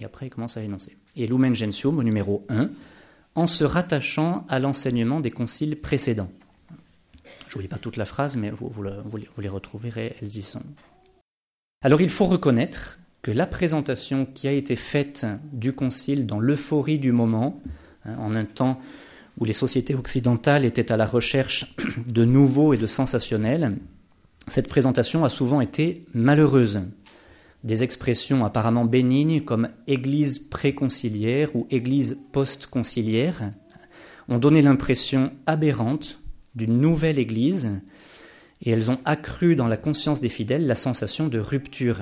Et 0.00 0.04
après, 0.04 0.26
il 0.26 0.30
commence 0.30 0.56
à 0.56 0.62
énoncer. 0.62 0.96
Et 1.16 1.26
Lumen 1.26 1.54
Gentium 1.54 1.98
au 1.98 2.02
numéro 2.02 2.44
1, 2.48 2.70
en 3.34 3.46
se 3.46 3.64
rattachant 3.64 4.46
à 4.48 4.58
l'enseignement 4.58 5.20
des 5.20 5.30
conciles 5.30 5.80
précédents. 5.80 6.30
Je 7.48 7.50
ne 7.50 7.54
vous 7.54 7.60
lis 7.60 7.68
pas 7.68 7.78
toute 7.78 7.96
la 7.96 8.04
phrase, 8.04 8.36
mais 8.36 8.50
vous, 8.50 8.72
les 9.38 9.48
retrouverez, 9.48 10.16
elles 10.20 10.36
y 10.36 10.42
sont. 10.42 10.62
Alors 11.82 12.00
il 12.00 12.08
faut 12.08 12.26
reconnaître 12.26 12.98
que 13.22 13.30
la 13.30 13.46
présentation 13.46 14.26
qui 14.26 14.48
a 14.48 14.52
été 14.52 14.76
faite 14.76 15.26
du 15.52 15.72
Concile 15.72 16.26
dans 16.26 16.40
l'euphorie 16.40 16.98
du 16.98 17.12
moment, 17.12 17.60
hein, 18.04 18.16
en 18.18 18.34
un 18.34 18.44
temps 18.44 18.80
où 19.38 19.44
les 19.44 19.52
sociétés 19.52 19.94
occidentales 19.94 20.64
étaient 20.64 20.92
à 20.92 20.96
la 20.96 21.06
recherche 21.06 21.74
de 22.06 22.24
nouveaux 22.24 22.74
et 22.74 22.78
de 22.78 22.86
sensationnels, 22.86 23.76
cette 24.46 24.68
présentation 24.68 25.24
a 25.24 25.28
souvent 25.28 25.60
été 25.60 26.04
malheureuse. 26.14 26.82
Des 27.64 27.84
expressions 27.84 28.44
apparemment 28.44 28.84
bénignes 28.84 29.42
comme 29.42 29.68
Église 29.86 30.40
préconciliaire 30.40 31.54
ou 31.54 31.66
Église 31.70 32.18
post-conciliaire 32.32 33.52
ont 34.28 34.38
donné 34.38 34.62
l'impression 34.62 35.32
aberrante 35.46 36.20
d'une 36.54 36.80
nouvelle 36.80 37.18
Église, 37.18 37.70
et 38.62 38.70
elles 38.70 38.90
ont 38.90 39.00
accru 39.04 39.56
dans 39.56 39.68
la 39.68 39.76
conscience 39.76 40.20
des 40.20 40.28
fidèles 40.28 40.66
la 40.66 40.74
sensation 40.74 41.28
de 41.28 41.38
rupture. 41.38 42.00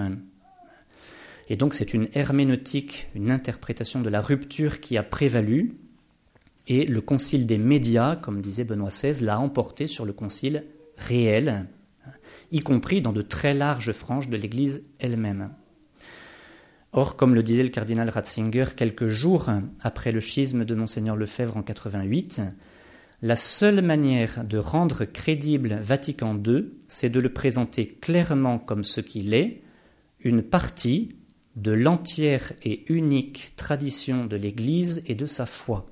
Et 1.48 1.56
donc 1.56 1.74
c'est 1.74 1.94
une 1.94 2.08
herméneutique, 2.14 3.08
une 3.14 3.30
interprétation 3.30 4.00
de 4.00 4.08
la 4.08 4.20
rupture 4.20 4.80
qui 4.80 4.96
a 4.96 5.02
prévalu, 5.02 5.76
et 6.70 6.86
le 6.86 7.00
concile 7.00 7.46
des 7.46 7.58
médias, 7.58 8.14
comme 8.14 8.40
disait 8.40 8.62
Benoît 8.62 8.90
XVI, 8.90 9.24
l'a 9.24 9.40
emporté 9.40 9.88
sur 9.88 10.06
le 10.06 10.12
concile 10.12 10.66
réel, 10.96 11.66
y 12.52 12.60
compris 12.60 13.02
dans 13.02 13.12
de 13.12 13.22
très 13.22 13.54
larges 13.54 13.90
franges 13.90 14.28
de 14.28 14.36
l'Église 14.36 14.84
elle-même. 15.00 15.50
Or, 16.92 17.16
comme 17.16 17.34
le 17.34 17.42
disait 17.42 17.64
le 17.64 17.70
cardinal 17.70 18.08
Ratzinger 18.08 18.66
quelques 18.76 19.08
jours 19.08 19.50
après 19.82 20.12
le 20.12 20.20
schisme 20.20 20.64
de 20.64 20.76
Monseigneur 20.76 21.16
Lefebvre 21.16 21.56
en 21.56 21.64
88, 21.64 22.40
la 23.22 23.36
seule 23.36 23.82
manière 23.82 24.44
de 24.44 24.58
rendre 24.58 25.04
crédible 25.04 25.76
Vatican 25.82 26.40
II, 26.40 26.66
c'est 26.86 27.10
de 27.10 27.18
le 27.18 27.32
présenter 27.32 27.86
clairement 27.88 28.60
comme 28.60 28.84
ce 28.84 29.00
qu'il 29.00 29.34
est, 29.34 29.62
une 30.20 30.42
partie 30.42 31.16
de 31.56 31.72
l'entière 31.72 32.52
et 32.62 32.84
unique 32.92 33.54
tradition 33.56 34.24
de 34.24 34.36
l'Église 34.36 35.02
et 35.06 35.16
de 35.16 35.26
sa 35.26 35.46
foi. 35.46 35.90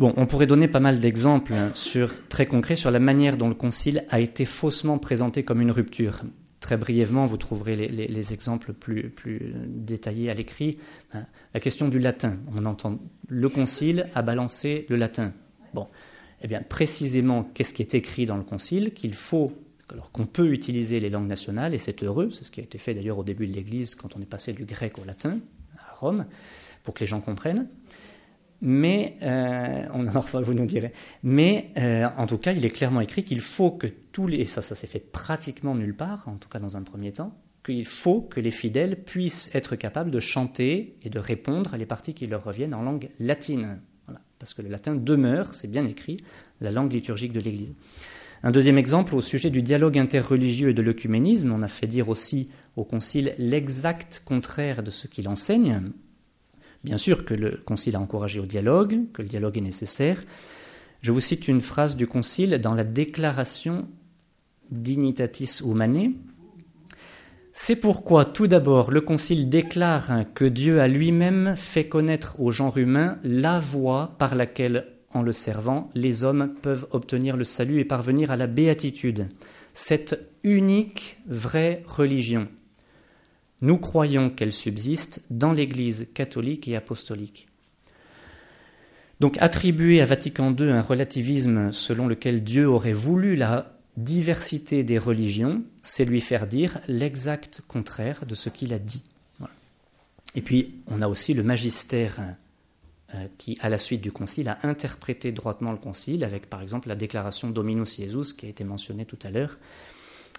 On 0.00 0.26
pourrait 0.26 0.46
donner 0.46 0.68
pas 0.68 0.80
mal 0.80 1.00
d'exemples 1.00 1.54
sur, 1.74 2.28
très 2.28 2.46
concrets 2.46 2.76
sur 2.76 2.90
la 2.90 2.98
manière 2.98 3.36
dont 3.36 3.48
le 3.48 3.54
Concile 3.54 4.04
a 4.08 4.20
été 4.20 4.44
faussement 4.44 4.98
présenté 4.98 5.42
comme 5.42 5.60
une 5.60 5.70
rupture. 5.70 6.22
Très 6.60 6.76
brièvement, 6.76 7.26
vous 7.26 7.36
trouverez 7.36 7.74
les, 7.74 8.32
exemples 8.32 8.72
plus, 8.72 9.10
plus, 9.10 9.52
détaillés 9.66 10.30
à 10.30 10.34
l'écrit. 10.34 10.78
Hein, 11.12 11.26
la 11.54 11.60
question 11.60 11.88
du 11.88 11.98
latin. 11.98 12.38
On 12.54 12.64
entend 12.66 12.98
le 13.28 13.48
concile 13.48 14.08
a 14.14 14.22
balancé 14.22 14.86
le 14.88 14.96
latin. 14.96 15.32
Bon, 15.74 15.88
eh 16.42 16.46
bien, 16.46 16.62
précisément, 16.62 17.44
qu'est-ce 17.44 17.72
qui 17.72 17.82
est 17.82 17.94
écrit 17.94 18.26
dans 18.26 18.36
le 18.36 18.42
concile 18.42 18.92
Qu'il 18.92 19.14
faut, 19.14 19.52
alors 19.90 20.12
qu'on 20.12 20.26
peut 20.26 20.52
utiliser 20.52 21.00
les 21.00 21.10
langues 21.10 21.26
nationales, 21.26 21.74
et 21.74 21.78
c'est 21.78 22.02
heureux, 22.02 22.30
c'est 22.30 22.44
ce 22.44 22.50
qui 22.50 22.60
a 22.60 22.64
été 22.64 22.78
fait 22.78 22.94
d'ailleurs 22.94 23.18
au 23.18 23.24
début 23.24 23.46
de 23.46 23.52
l'Église 23.52 23.94
quand 23.94 24.16
on 24.16 24.20
est 24.20 24.26
passé 24.26 24.52
du 24.52 24.64
grec 24.64 24.98
au 24.98 25.04
latin 25.04 25.38
à 25.78 25.94
Rome, 25.94 26.26
pour 26.82 26.94
que 26.94 27.00
les 27.00 27.06
gens 27.06 27.20
comprennent. 27.20 27.68
Mais, 28.64 29.16
euh, 29.22 29.86
on 29.92 30.04
vous 30.04 30.54
nous 30.54 30.66
direz, 30.66 30.92
mais 31.24 31.72
euh, 31.76 32.06
en 32.16 32.26
tout 32.26 32.38
cas, 32.38 32.52
il 32.52 32.64
est 32.64 32.70
clairement 32.70 33.00
écrit 33.00 33.24
qu'il 33.24 33.40
faut 33.40 33.72
que 33.72 33.88
tous 34.12 34.28
les, 34.28 34.38
et 34.38 34.46
ça, 34.46 34.62
ça 34.62 34.76
s'est 34.76 34.86
fait 34.86 35.00
pratiquement 35.00 35.74
nulle 35.74 35.96
part, 35.96 36.28
en 36.28 36.36
tout 36.36 36.48
cas 36.48 36.60
dans 36.60 36.76
un 36.76 36.82
premier 36.82 37.10
temps, 37.10 37.36
qu'il 37.64 37.84
faut 37.84 38.20
que 38.20 38.38
les 38.38 38.52
fidèles 38.52 39.02
puissent 39.02 39.52
être 39.54 39.74
capables 39.74 40.12
de 40.12 40.20
chanter 40.20 40.96
et 41.02 41.10
de 41.10 41.18
répondre 41.18 41.74
à 41.74 41.76
les 41.76 41.86
parties 41.86 42.14
qui 42.14 42.28
leur 42.28 42.44
reviennent 42.44 42.74
en 42.74 42.82
langue 42.82 43.10
latine. 43.18 43.80
parce 44.38 44.54
que 44.54 44.62
le 44.62 44.68
latin 44.68 44.94
demeure, 44.94 45.54
c'est 45.54 45.70
bien 45.70 45.84
écrit, 45.84 46.18
la 46.60 46.70
langue 46.70 46.92
liturgique 46.92 47.32
de 47.32 47.40
l'Église. 47.40 47.72
Un 48.44 48.50
deuxième 48.50 48.78
exemple 48.78 49.14
au 49.14 49.20
sujet 49.20 49.50
du 49.50 49.62
dialogue 49.62 49.98
interreligieux 49.98 50.70
et 50.70 50.74
de 50.74 50.82
l'œcuménisme, 50.82 51.52
on 51.52 51.62
a 51.62 51.68
fait 51.68 51.86
dire 51.86 52.08
aussi 52.08 52.48
au 52.76 52.84
Concile 52.84 53.34
l'exact 53.38 54.22
contraire 54.24 54.82
de 54.82 54.90
ce 54.90 55.06
qu'il 55.06 55.28
enseigne, 55.28 55.82
Bien 56.84 56.96
sûr 56.96 57.24
que 57.24 57.34
le 57.34 57.60
Concile 57.64 57.96
a 57.96 58.00
encouragé 58.00 58.40
au 58.40 58.46
dialogue, 58.46 59.00
que 59.12 59.22
le 59.22 59.28
dialogue 59.28 59.56
est 59.56 59.62
nécessaire. 59.62 60.22
Je 61.00 61.12
vous 61.12 61.20
cite 61.20 61.46
une 61.48 61.60
phrase 61.60 61.96
du 61.96 62.06
Concile 62.06 62.58
dans 62.58 62.74
la 62.74 62.84
déclaration 62.84 63.88
Dignitatis 64.70 65.60
Humanae. 65.64 66.12
C'est 67.52 67.76
pourquoi, 67.76 68.24
tout 68.24 68.46
d'abord, 68.46 68.90
le 68.90 69.00
Concile 69.00 69.48
déclare 69.48 70.24
que 70.34 70.44
Dieu 70.44 70.80
a 70.80 70.88
lui-même 70.88 71.54
fait 71.56 71.84
connaître 71.84 72.40
au 72.40 72.50
genre 72.50 72.78
humain 72.78 73.18
la 73.22 73.60
voie 73.60 74.16
par 74.18 74.34
laquelle, 74.34 74.86
en 75.10 75.22
le 75.22 75.32
servant, 75.32 75.90
les 75.94 76.24
hommes 76.24 76.54
peuvent 76.62 76.86
obtenir 76.90 77.36
le 77.36 77.44
salut 77.44 77.78
et 77.78 77.84
parvenir 77.84 78.30
à 78.30 78.36
la 78.36 78.46
béatitude, 78.46 79.28
cette 79.74 80.30
unique 80.42 81.18
vraie 81.26 81.82
religion 81.86 82.48
nous 83.62 83.78
croyons 83.78 84.28
qu'elle 84.28 84.52
subsiste 84.52 85.22
dans 85.30 85.52
l'Église 85.52 86.08
catholique 86.14 86.68
et 86.68 86.76
apostolique. 86.76 87.48
Donc 89.20 89.40
attribuer 89.40 90.00
à 90.00 90.04
Vatican 90.04 90.54
II 90.54 90.68
un 90.68 90.82
relativisme 90.82 91.72
selon 91.72 92.08
lequel 92.08 92.42
Dieu 92.42 92.66
aurait 92.66 92.92
voulu 92.92 93.36
la 93.36 93.78
diversité 93.96 94.82
des 94.82 94.98
religions, 94.98 95.62
c'est 95.80 96.04
lui 96.04 96.20
faire 96.20 96.46
dire 96.46 96.80
l'exact 96.88 97.62
contraire 97.68 98.26
de 98.26 98.34
ce 98.34 98.48
qu'il 98.48 98.74
a 98.74 98.78
dit. 98.78 99.04
Et 100.34 100.40
puis 100.40 100.74
on 100.88 101.02
a 101.02 101.08
aussi 101.08 101.34
le 101.34 101.42
magistère 101.42 102.16
euh, 103.14 103.26
qui, 103.38 103.58
à 103.60 103.68
la 103.68 103.78
suite 103.78 104.00
du 104.00 104.10
Concile, 104.10 104.48
a 104.48 104.58
interprété 104.62 105.30
droitement 105.30 105.70
le 105.70 105.78
Concile, 105.78 106.24
avec 106.24 106.48
par 106.48 106.62
exemple 106.62 106.88
la 106.88 106.96
déclaration 106.96 107.50
Dominus 107.50 107.98
Jesus 107.98 108.34
qui 108.36 108.46
a 108.46 108.48
été 108.48 108.64
mentionnée 108.64 109.04
tout 109.04 109.18
à 109.22 109.30
l'heure, 109.30 109.58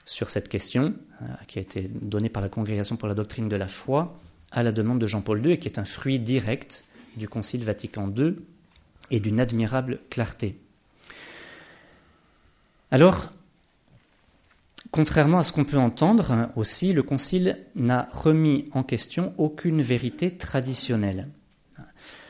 sur 0.06 0.30
cette 0.30 0.50
question, 0.50 0.94
euh, 1.22 1.26
qui 1.48 1.60
a 1.60 1.62
été 1.62 1.90
donnée 1.90 2.30
par 2.30 2.42
la 2.42 2.50
Congrégation 2.50 2.98
pour 2.98 3.08
la 3.08 3.16
doctrine 3.16 3.50
de 3.50 3.56
la 3.56 3.68
foi 3.68 4.20
à 4.52 4.64
la 4.64 4.72
demande 4.72 5.00
de 5.00 5.08
Jean-Paul 5.08 5.46
II 5.46 5.54
et 5.54 5.60
qui 5.60 5.68
est 5.68 5.80
un 5.80 5.86
fruit 5.86 6.20
direct 6.20 6.86
du 7.18 7.28
Concile 7.28 7.64
Vatican 7.64 8.12
II 8.16 8.36
et 9.12 9.20
d'une 9.20 9.40
admirable 9.40 10.00
clarté. 10.10 10.58
Alors, 12.92 13.32
contrairement 14.92 15.40
à 15.40 15.44
ce 15.44 15.52
qu'on 15.52 15.66
peut 15.66 15.78
entendre 15.78 16.50
aussi, 16.56 16.94
le 16.94 17.02
Concile 17.04 17.58
n'a 17.76 18.08
remis 18.12 18.70
en 18.74 18.84
question 18.84 19.34
aucune 19.38 19.82
vérité 19.82 20.32
traditionnelle. 20.32 21.30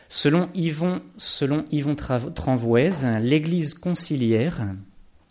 Selon 0.08 0.50
Yvon, 0.53 1.01
selon 1.18 1.65
Yvon 1.72 1.96
l'Église 3.20 3.74
conciliaire, 3.74 4.62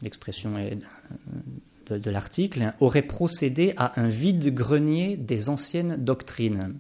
l'expression 0.03 0.59
est 0.59 0.79
de, 1.99 2.11
l'article, 2.11 2.73
aurait 2.81 3.03
procédé 3.03 3.75
à 3.77 4.01
un 4.01 4.09
vide-grenier 4.09 5.17
des 5.17 5.49
anciennes 5.49 5.97
doctrines. 5.97 6.75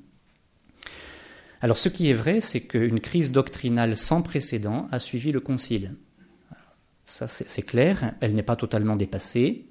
Alors 1.60 1.78
ce 1.78 1.88
qui 1.88 2.10
est 2.10 2.14
vrai, 2.14 2.40
c'est 2.40 2.62
qu'une 2.62 3.00
crise 3.00 3.30
doctrinale 3.30 3.96
sans 3.96 4.22
précédent 4.22 4.88
a 4.90 4.98
suivi 4.98 5.30
le 5.30 5.40
Concile. 5.40 5.94
Ça 7.06 7.28
c'est 7.28 7.62
clair, 7.62 8.14
elle 8.20 8.34
n'est 8.34 8.42
pas 8.42 8.56
totalement 8.56 8.96
dépassée, 8.96 9.66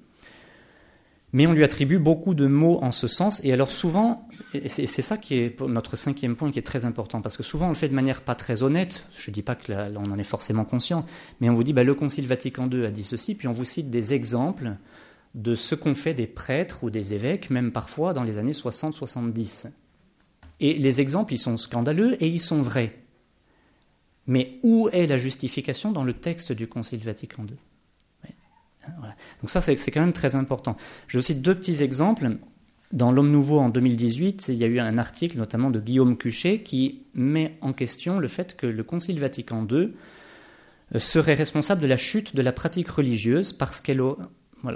mais 1.32 1.46
on 1.46 1.52
lui 1.52 1.64
attribue 1.64 1.98
beaucoup 1.98 2.34
de 2.34 2.46
mots 2.46 2.78
en 2.82 2.92
ce 2.92 3.06
sens, 3.06 3.42
et 3.42 3.52
alors 3.52 3.70
souvent, 3.70 4.28
c'est 4.66 4.86
ça 4.86 5.16
qui 5.16 5.36
est 5.36 5.60
notre 5.60 5.96
cinquième 5.96 6.36
point 6.36 6.50
qui 6.50 6.58
est 6.58 6.66
très 6.66 6.84
important, 6.84 7.22
parce 7.22 7.38
que 7.38 7.42
souvent 7.42 7.66
on 7.66 7.70
le 7.70 7.74
fait 7.74 7.88
de 7.88 7.94
manière 7.94 8.20
pas 8.20 8.34
très 8.34 8.62
honnête, 8.62 9.06
je 9.16 9.30
ne 9.30 9.34
dis 9.34 9.42
pas 9.42 9.54
que 9.54 9.72
on 9.96 10.10
en 10.10 10.18
est 10.18 10.24
forcément 10.24 10.64
conscient, 10.64 11.06
mais 11.40 11.48
on 11.48 11.54
vous 11.54 11.64
dit 11.64 11.72
bah, 11.72 11.84
le 11.84 11.94
Concile 11.94 12.26
Vatican 12.26 12.68
II 12.70 12.84
a 12.84 12.90
dit 12.90 13.04
ceci, 13.04 13.34
puis 13.34 13.48
on 13.48 13.52
vous 13.52 13.64
cite 13.64 13.88
des 13.88 14.12
exemples 14.12 14.72
de 15.34 15.54
ce 15.54 15.74
qu'ont 15.74 15.94
fait 15.94 16.14
des 16.14 16.26
prêtres 16.26 16.84
ou 16.84 16.90
des 16.90 17.14
évêques, 17.14 17.50
même 17.50 17.72
parfois 17.72 18.12
dans 18.12 18.22
les 18.22 18.38
années 18.38 18.52
60-70. 18.52 19.70
Et 20.60 20.74
les 20.74 21.00
exemples, 21.00 21.32
ils 21.32 21.38
sont 21.38 21.56
scandaleux 21.56 22.22
et 22.22 22.28
ils 22.28 22.40
sont 22.40 22.62
vrais. 22.62 22.98
Mais 24.26 24.58
où 24.62 24.88
est 24.92 25.06
la 25.06 25.16
justification 25.16 25.90
dans 25.90 26.04
le 26.04 26.12
texte 26.12 26.52
du 26.52 26.68
Concile 26.68 27.00
Vatican 27.00 27.44
II 27.44 27.56
Donc 29.40 29.50
ça, 29.50 29.60
c'est 29.60 29.90
quand 29.90 30.00
même 30.00 30.12
très 30.12 30.36
important. 30.36 30.76
Je 31.06 31.18
cite 31.18 31.42
deux 31.42 31.54
petits 31.54 31.82
exemples. 31.82 32.36
Dans 32.92 33.10
L'Homme 33.10 33.30
Nouveau 33.30 33.58
en 33.58 33.70
2018, 33.70 34.48
il 34.48 34.56
y 34.56 34.64
a 34.64 34.66
eu 34.66 34.78
un 34.78 34.98
article 34.98 35.38
notamment 35.38 35.70
de 35.70 35.80
Guillaume 35.80 36.18
Cuchet 36.18 36.60
qui 36.60 37.04
met 37.14 37.56
en 37.62 37.72
question 37.72 38.18
le 38.18 38.28
fait 38.28 38.54
que 38.54 38.66
le 38.66 38.84
Concile 38.84 39.18
Vatican 39.18 39.66
II 39.68 39.94
euh, 40.94 40.98
serait 40.98 41.34
responsable 41.34 41.80
de 41.80 41.86
la 41.86 41.96
chute 41.96 42.36
de 42.36 42.42
la 42.42 42.52
pratique 42.52 42.90
religieuse 42.90 43.54
parce 43.54 43.80
qu'elle 43.80 44.02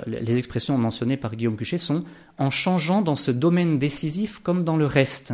les 0.06 0.38
expressions 0.38 0.76
mentionnées 0.78 1.16
par 1.16 1.36
Guillaume 1.36 1.56
Cuchet 1.56 1.78
sont 1.78 2.04
en 2.38 2.50
changeant 2.50 3.02
dans 3.02 3.14
ce 3.14 3.30
domaine 3.30 3.78
décisif 3.78 4.38
comme 4.38 4.64
dans 4.64 4.76
le 4.76 4.86
reste. 4.86 5.32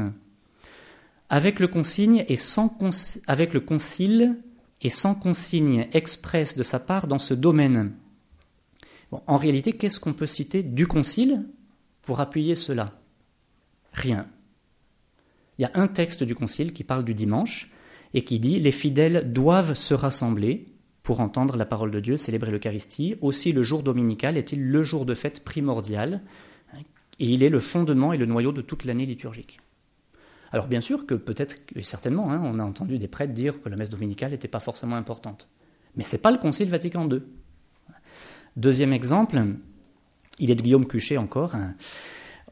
Avec 1.29 1.61
le 1.61 1.69
consigne 1.69 2.25
et 2.29 2.37
sans 2.37 2.77
avec 3.27 3.55
le 3.55 3.61
concile 3.61 4.37
et 4.83 4.91
sans 4.91 5.15
consigne 5.15 5.89
expresse 5.93 6.57
de 6.57 6.63
sa 6.63 6.79
part 6.79 7.07
dans 7.07 7.19
ce 7.19 7.35
domaine. 7.35 7.93
en 9.27 9.37
réalité, 9.37 9.73
qu'est-ce 9.75 10.01
qu'on 10.01 10.13
peut 10.13 10.27
citer 10.27 10.63
du 10.63 10.87
concile 10.87 11.45
pour 12.03 12.21
appuyer 12.21 12.55
cela? 12.55 12.99
Rien. 13.93 14.27
Il 15.59 15.63
y 15.63 15.65
a 15.65 15.71
un 15.75 15.87
texte 15.87 16.25
du 16.25 16.35
concile 16.35 16.73
qui 16.73 16.85
parle 16.85 17.05
du 17.05 17.15
dimanche 17.15 17.71
et 18.15 18.25
qui 18.25 18.39
dit 18.39 18.59
les 18.59 18.73
fidèles 18.73 19.33
doivent 19.33 19.75
se 19.75 19.95
rassembler 19.95 20.72
pour 21.03 21.21
entendre 21.21 21.57
la 21.57 21.65
parole 21.65 21.91
de 21.91 22.01
Dieu, 22.01 22.17
célébrer 22.17 22.51
l'Eucharistie. 22.51 23.17
Aussi, 23.21 23.53
le 23.53 23.63
jour 23.63 23.83
dominical 23.83 24.37
est-il 24.37 24.71
le 24.71 24.83
jour 24.83 25.05
de 25.05 25.15
fête 25.15 25.45
primordial 25.45 26.23
et 27.19 27.27
il 27.27 27.43
est 27.43 27.49
le 27.49 27.61
fondement 27.61 28.13
et 28.13 28.19
le 28.19 28.27
noyau 28.27 28.53
de 28.53 28.63
toute 28.63 28.85
l'année 28.85 29.07
liturgique. 29.07 29.61
Alors 30.51 30.67
bien 30.67 30.81
sûr 30.81 31.07
que 31.07 31.15
peut-être, 31.15 31.57
et 31.75 31.83
certainement, 31.83 32.31
hein, 32.31 32.41
on 32.45 32.59
a 32.59 32.65
entendu 32.65 32.99
des 32.99 33.09
prêtres 33.09 33.33
dire 33.33 33.61
que 33.61 33.69
la 33.69 33.77
messe 33.77 33.91
dominicale 33.91 34.33
n'était 34.33 34.49
pas 34.49 34.61
forcément 34.61 34.97
importante. 34.97 35.49
Mais 35.97 36.05
ce 36.05 36.17
n'est 36.17 36.23
pas 36.23 36.31
le 36.31 36.39
Concile 36.39 36.69
Vatican 36.69 37.09
II. 37.09 37.23
Deuxième 38.57 38.93
exemple, 38.93 39.43
il 40.39 40.51
est 40.51 40.55
de 40.55 40.63
Guillaume 40.63 40.87
Cuchet 40.87 41.17
encore. 41.17 41.55
Hein. 41.55 41.75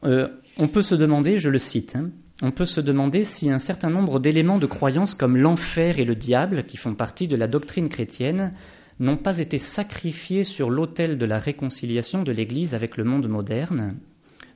Euh, 0.03 0.29
on 0.57 0.67
peut 0.67 0.81
se 0.81 0.95
demander, 0.95 1.37
je 1.37 1.49
le 1.49 1.59
cite, 1.59 1.95
hein, 1.95 2.09
on 2.41 2.51
peut 2.51 2.65
se 2.65 2.81
demander 2.81 3.23
si 3.23 3.51
un 3.51 3.59
certain 3.59 3.89
nombre 3.89 4.19
d'éléments 4.19 4.57
de 4.57 4.65
croyance 4.65 5.13
comme 5.13 5.37
l'enfer 5.37 5.99
et 5.99 6.05
le 6.05 6.15
diable, 6.15 6.63
qui 6.65 6.77
font 6.77 6.95
partie 6.95 7.27
de 7.27 7.35
la 7.35 7.47
doctrine 7.47 7.89
chrétienne, 7.89 8.53
n'ont 8.99 9.17
pas 9.17 9.39
été 9.39 9.57
sacrifiés 9.57 10.43
sur 10.43 10.69
l'autel 10.69 11.17
de 11.17 11.25
la 11.25 11.39
réconciliation 11.39 12.23
de 12.23 12.31
l'Église 12.31 12.73
avec 12.73 12.97
le 12.97 13.03
monde 13.03 13.27
moderne. 13.27 13.97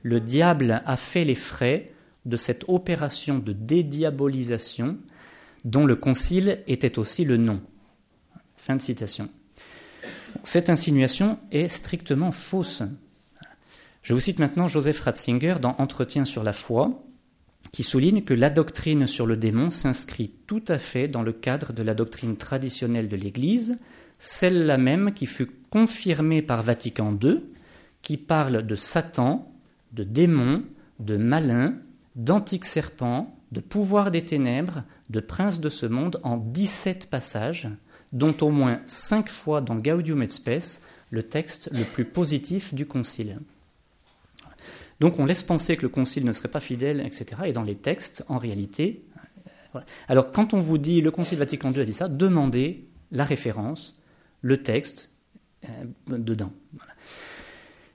Le 0.02 0.20
diable 0.20 0.82
a 0.84 0.96
fait 0.96 1.24
les 1.24 1.34
frais 1.34 1.92
de 2.24 2.36
cette 2.36 2.64
opération 2.68 3.38
de 3.38 3.52
dédiabolisation 3.52 4.98
dont 5.64 5.86
le 5.86 5.96
concile 5.96 6.60
était 6.66 6.98
aussi 6.98 7.24
le 7.24 7.36
nom. 7.36 7.60
Fin 8.56 8.76
de 8.76 8.82
citation. 8.82 9.28
Cette 10.42 10.70
insinuation 10.70 11.38
est 11.50 11.68
strictement 11.68 12.30
fausse. 12.32 12.82
Je 14.02 14.14
vous 14.14 14.20
cite 14.20 14.38
maintenant 14.38 14.68
Joseph 14.68 15.00
Ratzinger 15.00 15.56
dans 15.60 15.74
Entretien 15.78 16.24
sur 16.24 16.44
la 16.44 16.52
foi, 16.52 17.02
qui 17.72 17.82
souligne 17.82 18.22
que 18.22 18.34
la 18.34 18.50
doctrine 18.50 19.06
sur 19.06 19.26
le 19.26 19.36
démon 19.36 19.70
s'inscrit 19.70 20.32
tout 20.46 20.64
à 20.68 20.78
fait 20.78 21.08
dans 21.08 21.22
le 21.22 21.32
cadre 21.32 21.72
de 21.72 21.82
la 21.82 21.94
doctrine 21.94 22.36
traditionnelle 22.36 23.08
de 23.08 23.16
l'Église, 23.16 23.78
celle-là 24.18 24.78
même 24.78 25.12
qui 25.12 25.26
fut 25.26 25.48
confirmée 25.70 26.42
par 26.42 26.62
Vatican 26.62 27.16
II, 27.22 27.40
qui 28.02 28.16
parle 28.16 28.64
de 28.64 28.76
Satan, 28.76 29.52
de 29.92 30.04
démon, 30.04 30.62
de 31.00 31.16
malin, 31.16 31.74
d'antiques 32.14 32.64
serpents, 32.64 33.36
de 33.52 33.60
pouvoir 33.60 34.10
des 34.10 34.24
ténèbres, 34.24 34.84
de 35.10 35.20
princes 35.20 35.60
de 35.60 35.68
ce 35.68 35.86
monde 35.86 36.20
en 36.22 36.36
17 36.36 37.10
passages, 37.10 37.68
dont 38.12 38.34
au 38.40 38.50
moins 38.50 38.80
5 38.84 39.28
fois 39.28 39.60
dans 39.60 39.76
Gaudium 39.76 40.22
et 40.22 40.28
Spes, 40.28 40.82
le 41.10 41.22
texte 41.22 41.70
le 41.72 41.84
plus 41.84 42.04
positif 42.04 42.74
du 42.74 42.86
Concile. 42.86 43.38
Donc 45.00 45.18
on 45.18 45.26
laisse 45.26 45.42
penser 45.42 45.76
que 45.76 45.82
le 45.82 45.88
concile 45.88 46.24
ne 46.24 46.32
serait 46.32 46.48
pas 46.48 46.60
fidèle, 46.60 47.00
etc. 47.00 47.42
Et 47.46 47.52
dans 47.52 47.62
les 47.62 47.76
textes, 47.76 48.24
en 48.28 48.38
réalité. 48.38 49.04
Euh, 49.74 49.80
Alors 50.08 50.32
quand 50.32 50.54
on 50.54 50.60
vous 50.60 50.78
dit 50.78 51.00
le 51.00 51.10
concile 51.10 51.38
Vatican 51.38 51.72
II 51.72 51.80
a 51.80 51.84
dit 51.84 51.92
ça, 51.92 52.08
demandez 52.08 52.88
la 53.10 53.24
référence, 53.24 54.00
le 54.40 54.62
texte 54.62 55.12
euh, 55.64 55.68
dedans. 56.08 56.52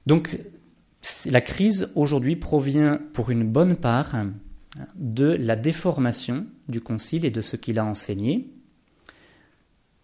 Donc 0.05 0.37
la 1.29 1.41
crise 1.41 1.91
aujourd'hui 1.95 2.35
provient 2.35 2.99
pour 3.13 3.31
une 3.31 3.43
bonne 3.43 3.75
part 3.75 4.15
de 4.95 5.31
la 5.31 5.55
déformation 5.55 6.45
du 6.67 6.81
concile 6.81 7.25
et 7.25 7.31
de 7.31 7.41
ce 7.41 7.55
qu'il 7.55 7.79
a 7.79 7.85
enseigné. 7.85 8.51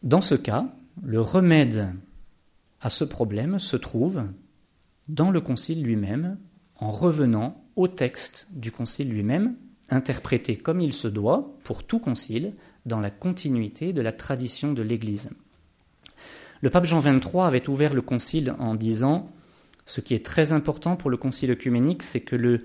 Dans 0.03 0.21
ce 0.21 0.35
cas, 0.35 0.73
le 1.03 1.21
remède 1.21 1.93
à 2.81 2.89
ce 2.89 3.03
problème 3.03 3.59
se 3.59 3.77
trouve 3.77 4.23
dans 5.07 5.31
le 5.31 5.41
concile 5.41 5.83
lui-même, 5.83 6.37
en 6.79 6.91
revenant 6.91 7.59
au 7.75 7.87
texte 7.87 8.47
du 8.51 8.71
concile 8.71 9.09
lui-même, 9.09 9.55
interprété 9.89 10.55
comme 10.55 10.81
il 10.81 10.93
se 10.93 11.07
doit 11.07 11.55
pour 11.63 11.83
tout 11.83 11.99
concile, 11.99 12.53
dans 12.85 12.99
la 12.99 13.09
continuité 13.09 13.93
de 13.93 14.01
la 14.01 14.13
tradition 14.13 14.73
de 14.73 14.81
l'Église. 14.81 15.29
Le 16.61 16.69
pape 16.69 16.85
Jean 16.85 16.99
XXIII 16.99 17.41
avait 17.41 17.69
ouvert 17.69 17.93
le 17.93 18.01
concile 18.01 18.55
en 18.59 18.75
disant 18.75 19.29
Ce 19.85 20.01
qui 20.01 20.13
est 20.13 20.25
très 20.25 20.53
important 20.53 20.95
pour 20.95 21.09
le 21.09 21.17
concile 21.17 21.51
œcuménique, 21.51 22.03
c'est 22.03 22.21
que 22.21 22.35
le 22.35 22.63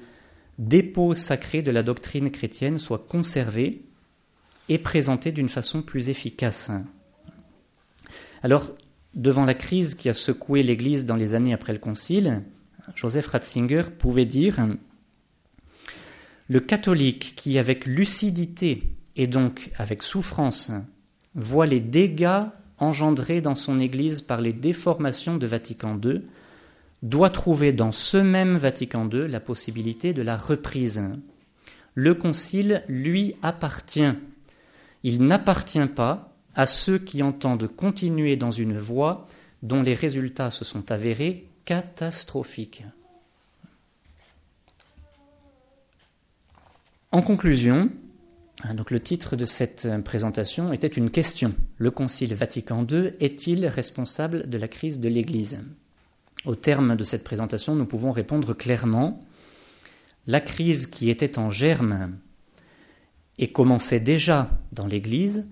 dépôt 0.59 1.14
sacré 1.14 1.62
de 1.62 1.70
la 1.70 1.83
doctrine 1.83 2.31
chrétienne 2.31 2.79
soit 2.79 3.07
conservé 3.07 3.83
et 4.68 4.79
présenté 4.79 5.33
d'une 5.33 5.48
façon 5.48 5.83
plus 5.83 6.09
efficace. 6.09 6.70
Alors, 8.42 8.70
devant 9.14 9.44
la 9.44 9.55
crise 9.55 9.94
qui 9.94 10.09
a 10.09 10.14
secoué 10.14 10.62
l'Église 10.62 11.05
dans 11.05 11.16
les 11.16 11.35
années 11.35 11.53
après 11.53 11.72
le 11.72 11.79
concile, 11.79 12.42
Joseph 12.95 13.29
Ratzinger 13.29 13.85
pouvait 13.99 14.25
dire 14.25 14.57
Le 16.49 16.61
catholique 16.61 17.35
qui, 17.37 17.59
avec 17.59 17.87
lucidité 17.87 18.83
et 19.16 19.27
donc 19.27 19.71
avec 19.79 20.03
souffrance, 20.03 20.73
voit 21.35 21.66
les 21.66 21.81
dégâts 21.81 22.45
engendrés 22.79 23.40
dans 23.40 23.55
son 23.55 23.79
Église 23.79 24.23
par 24.23 24.40
les 24.40 24.53
déformations 24.53 25.37
de 25.37 25.47
Vatican 25.47 25.99
II, 26.03 26.23
doit 27.03 27.31
trouver 27.31 27.73
dans 27.73 27.92
ce 27.92 28.16
même 28.16 28.57
Vatican 28.57 29.09
II 29.11 29.29
la 29.29 29.40
possibilité 29.40 30.12
de 30.12 30.23
la 30.23 30.37
reprise. 30.37 31.03
Le 31.95 32.14
Concile 32.14 32.83
lui 32.88 33.35
appartient. 33.42 34.14
Il 35.03 35.23
n'appartient 35.23 35.87
pas 35.87 36.35
à 36.55 36.66
ceux 36.66 36.99
qui 36.99 37.23
entendent 37.23 37.68
continuer 37.68 38.37
dans 38.37 38.51
une 38.51 38.77
voie 38.77 39.27
dont 39.62 39.83
les 39.83 39.95
résultats 39.95 40.51
se 40.51 40.64
sont 40.64 40.90
avérés 40.90 41.49
catastrophique. 41.64 42.85
En 47.11 47.20
conclusion, 47.20 47.90
hein, 48.64 48.75
donc 48.75 48.90
le 48.90 49.01
titre 49.01 49.37
de 49.37 49.44
cette 49.44 49.88
présentation 50.03 50.72
était 50.72 50.87
une 50.87 51.11
question. 51.11 51.55
Le 51.79 51.90
Concile 51.90 52.35
Vatican 52.35 52.87
II 52.90 53.12
est-il 53.20 53.66
responsable 53.66 54.48
de 54.48 54.59
la 54.59 54.68
crise 54.68 54.98
de 54.98 55.09
l'Église? 55.09 55.61
Au 56.44 56.55
terme 56.55 56.96
de 56.96 57.05
cette 57.05 57.22
présentation, 57.22 57.77
nous 57.77 57.87
pouvons 57.87 58.12
répondre 58.12 58.55
clairement 58.55 59.22
la 60.27 60.40
crise 60.40 60.87
qui 60.87 61.11
était 61.11 61.38
en 61.38 61.51
germe 61.51 62.16
et 63.38 63.48
commençait 63.48 64.01
déjà 64.01 64.51
dans 64.72 64.87
l'Église 64.87 65.48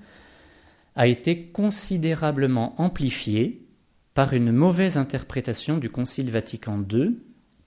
a 0.97 1.07
été 1.07 1.47
considérablement 1.47 2.81
amplifiée 2.81 3.67
par 4.15 4.33
une 4.33 4.53
mauvaise 4.53 4.97
interprétation 4.97 5.79
du 5.79 5.89
Concile 5.89 6.31
Vatican 6.31 6.85
II, 6.91 7.19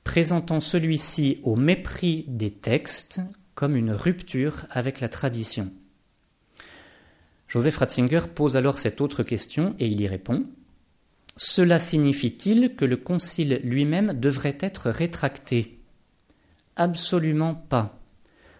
présentant 0.03 0.59
celui-ci 0.59 1.39
au 1.43 1.55
mépris 1.55 2.25
des 2.27 2.51
textes 2.51 3.21
comme 3.55 3.75
une 3.75 3.91
rupture 3.91 4.65
avec 4.69 4.99
la 4.99 5.09
tradition. 5.09 5.71
Joseph 7.47 7.77
Ratzinger 7.77 8.21
pose 8.33 8.57
alors 8.57 8.79
cette 8.79 8.99
autre 8.99 9.23
question 9.23 9.75
et 9.79 9.87
il 9.87 10.01
y 10.01 10.07
répond 10.07 10.45
Cela 11.37 11.79
signifie-t-il 11.79 12.75
que 12.75 12.85
le 12.85 12.97
Concile 12.97 13.61
lui-même 13.63 14.13
devrait 14.13 14.57
être 14.59 14.89
rétracté? 14.89 15.79
Absolument 16.75 17.53
pas. 17.53 17.99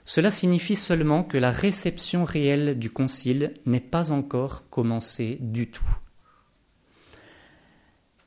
Cela 0.05 0.31
signifie 0.31 0.75
seulement 0.75 1.23
que 1.23 1.37
la 1.37 1.51
réception 1.51 2.23
réelle 2.23 2.77
du 2.77 2.89
Concile 2.89 3.53
n'est 3.65 3.79
pas 3.79 4.11
encore 4.11 4.69
commencée 4.69 5.37
du 5.41 5.71
tout. 5.71 5.97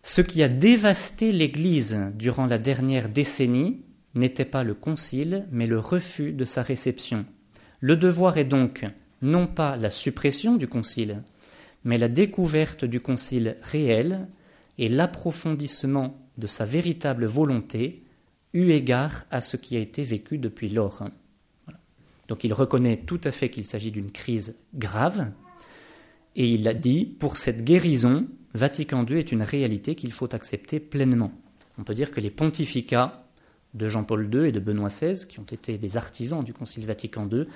Ce 0.08 0.20
qui 0.20 0.44
a 0.44 0.48
dévasté 0.48 1.32
l'Église 1.32 1.98
durant 2.14 2.46
la 2.46 2.58
dernière 2.58 3.08
décennie 3.08 3.82
n'était 4.14 4.44
pas 4.44 4.62
le 4.62 4.72
concile, 4.72 5.48
mais 5.50 5.66
le 5.66 5.80
refus 5.80 6.32
de 6.32 6.44
sa 6.44 6.62
réception. 6.62 7.26
Le 7.80 7.96
devoir 7.96 8.38
est 8.38 8.44
donc 8.44 8.84
non 9.20 9.48
pas 9.48 9.76
la 9.76 9.90
suppression 9.90 10.54
du 10.54 10.68
concile, 10.68 11.24
mais 11.82 11.98
la 11.98 12.06
découverte 12.08 12.84
du 12.84 13.00
concile 13.00 13.56
réel 13.62 14.28
et 14.78 14.86
l'approfondissement 14.86 16.16
de 16.38 16.46
sa 16.46 16.64
véritable 16.64 17.26
volonté, 17.26 18.04
eu 18.52 18.70
égard 18.70 19.24
à 19.32 19.40
ce 19.40 19.56
qui 19.56 19.76
a 19.76 19.80
été 19.80 20.04
vécu 20.04 20.38
depuis 20.38 20.68
lors. 20.68 21.02
Donc 22.28 22.44
il 22.44 22.52
reconnaît 22.52 22.98
tout 22.98 23.20
à 23.24 23.32
fait 23.32 23.48
qu'il 23.48 23.64
s'agit 23.64 23.90
d'une 23.90 24.12
crise 24.12 24.56
grave, 24.72 25.32
Et 26.37 26.49
il 26.51 26.68
a 26.68 26.75
dit, 26.75 27.07
pour 27.07 27.38
cette 27.38 27.64
guérison, 27.64 28.29
Vatican 28.55 29.05
II 29.07 29.18
est 29.18 29.33
une 29.33 29.42
réalité 29.42 29.94
qu'il 29.94 30.12
faut 30.12 30.35
accepter 30.35 30.81
pleinement. 30.81 31.33
On 31.79 31.85
peut 31.85 31.94
dire 31.94 32.11
que 32.11 32.20
les 32.20 32.31
pontificats 32.31 33.27
de 33.75 33.88
Jean-Paul 33.88 34.31
II 34.33 34.49
et 34.49 34.53
de 34.53 34.61
Benoît 34.61 34.88
XVI, 34.88 35.27
qui 35.27 35.40
ont 35.40 35.44
été 35.44 35.79
des 35.79 35.96
artisans 35.96 36.44
du 36.44 36.53
Concile 36.53 36.87
Vatican 36.87 37.29
II, 37.31 37.46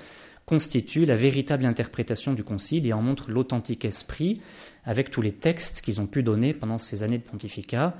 constituent 0.47 1.07
la 1.07 1.15
véritable 1.15 1.65
interprétation 1.65 2.33
du 2.33 2.43
Concile 2.43 2.87
et 2.87 2.93
en 2.93 3.03
montrent 3.03 3.31
l'authentique 3.31 3.85
esprit 3.85 4.41
avec 4.85 5.11
tous 5.11 5.23
les 5.23 5.33
textes 5.33 5.83
qu'ils 5.83 6.01
ont 6.01 6.07
pu 6.07 6.23
donner 6.23 6.55
pendant 6.55 6.79
ces 6.79 7.03
années 7.03 7.19
de 7.19 7.23
pontificat, 7.23 7.97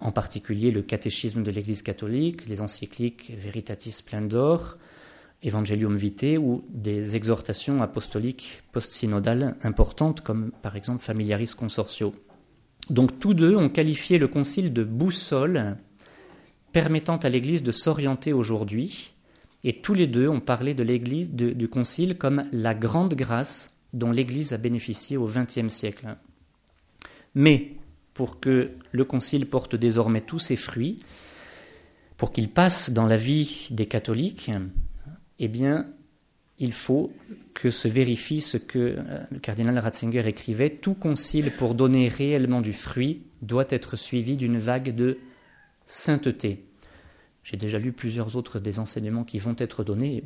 en 0.00 0.12
particulier 0.12 0.70
le 0.70 0.82
catéchisme 0.82 1.42
de 1.42 1.50
l'Église 1.50 1.82
catholique, 1.82 2.46
les 2.46 2.60
encycliques 2.60 3.32
Veritatis 3.36 3.92
Splendor, 3.92 4.76
Evangelium 5.44 5.96
Vitae 5.96 6.38
ou 6.38 6.62
des 6.68 7.16
exhortations 7.16 7.82
apostoliques 7.82 8.62
post-synodales 8.72 9.56
importantes 9.62 10.20
comme 10.20 10.50
par 10.62 10.76
exemple 10.76 11.02
Familiaris 11.02 11.52
Consortio. 11.56 12.14
Donc 12.90 13.18
tous 13.18 13.34
deux 13.34 13.56
ont 13.56 13.68
qualifié 13.68 14.18
le 14.18 14.28
concile 14.28 14.72
de 14.72 14.84
boussole 14.84 15.76
permettant 16.72 17.16
à 17.16 17.28
l'Église 17.28 17.62
de 17.62 17.72
s'orienter 17.72 18.32
aujourd'hui, 18.32 19.14
et 19.64 19.80
tous 19.80 19.94
les 19.94 20.06
deux 20.06 20.28
ont 20.28 20.40
parlé 20.40 20.74
de 20.74 20.82
l'Église 20.82 21.32
du 21.32 21.68
concile 21.68 22.16
comme 22.16 22.44
la 22.52 22.74
grande 22.74 23.14
grâce 23.14 23.76
dont 23.92 24.12
l'Église 24.12 24.52
a 24.52 24.58
bénéficié 24.58 25.16
au 25.16 25.26
XXe 25.26 25.68
siècle. 25.68 26.16
Mais 27.34 27.72
pour 28.14 28.40
que 28.40 28.70
le 28.92 29.04
concile 29.04 29.46
porte 29.46 29.74
désormais 29.74 30.20
tous 30.20 30.38
ses 30.38 30.56
fruits, 30.56 31.00
pour 32.16 32.32
qu'il 32.32 32.50
passe 32.50 32.90
dans 32.90 33.06
la 33.06 33.16
vie 33.16 33.68
des 33.70 33.86
catholiques, 33.86 34.50
eh 35.40 35.48
bien, 35.48 35.86
il 36.58 36.72
faut 36.72 37.12
que 37.54 37.70
se 37.70 37.88
vérifie 37.88 38.40
ce 38.40 38.58
que 38.58 38.78
euh, 38.78 39.18
le 39.30 39.38
cardinal 39.38 39.76
Ratzinger 39.78 40.26
écrivait 40.28 40.70
Tout 40.70 40.94
concile, 40.94 41.50
pour 41.50 41.74
donner 41.74 42.08
réellement 42.08 42.60
du 42.60 42.72
fruit, 42.72 43.22
doit 43.42 43.66
être 43.70 43.96
suivi 43.96 44.36
d'une 44.36 44.58
vague 44.58 44.94
de 44.94 45.18
sainteté. 45.86 46.66
J'ai 47.42 47.56
déjà 47.56 47.78
lu 47.78 47.92
plusieurs 47.92 48.36
autres 48.36 48.60
des 48.60 48.78
enseignements 48.78 49.24
qui 49.24 49.38
vont 49.38 49.56
être 49.58 49.82
donnés, 49.82 50.22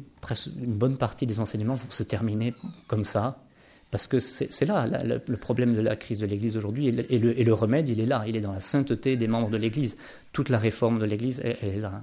une 0.60 0.74
bonne 0.74 0.98
partie 0.98 1.26
des 1.26 1.40
enseignements 1.40 1.76
vont 1.76 1.90
se 1.90 2.02
terminer 2.02 2.52
comme 2.88 3.04
ça, 3.04 3.44
parce 3.92 4.08
que 4.08 4.18
c'est 4.18 4.66
là, 4.66 4.88
le 5.04 5.36
problème 5.36 5.74
de 5.74 5.80
la 5.80 5.94
crise 5.94 6.18
de 6.18 6.26
l'Église 6.26 6.56
aujourd'hui, 6.56 6.88
et, 6.88 7.18
le, 7.18 7.52
remède, 7.52 7.88
il 7.88 8.00
est 8.00 8.06
là, 8.06 8.24
il 8.26 8.34
est 8.34 8.40
dans 8.40 8.52
la 8.52 8.58
sainteté 8.58 9.16
des 9.16 9.28
membres 9.28 9.50
de 9.50 9.56
l'Église. 9.56 9.96
Toute 10.32 10.48
la 10.48 10.58
réforme 10.58 10.98
de 10.98 11.04
l'Église, 11.04 11.40
elle 11.44 11.68
est 11.68 11.80
là. 11.80 12.02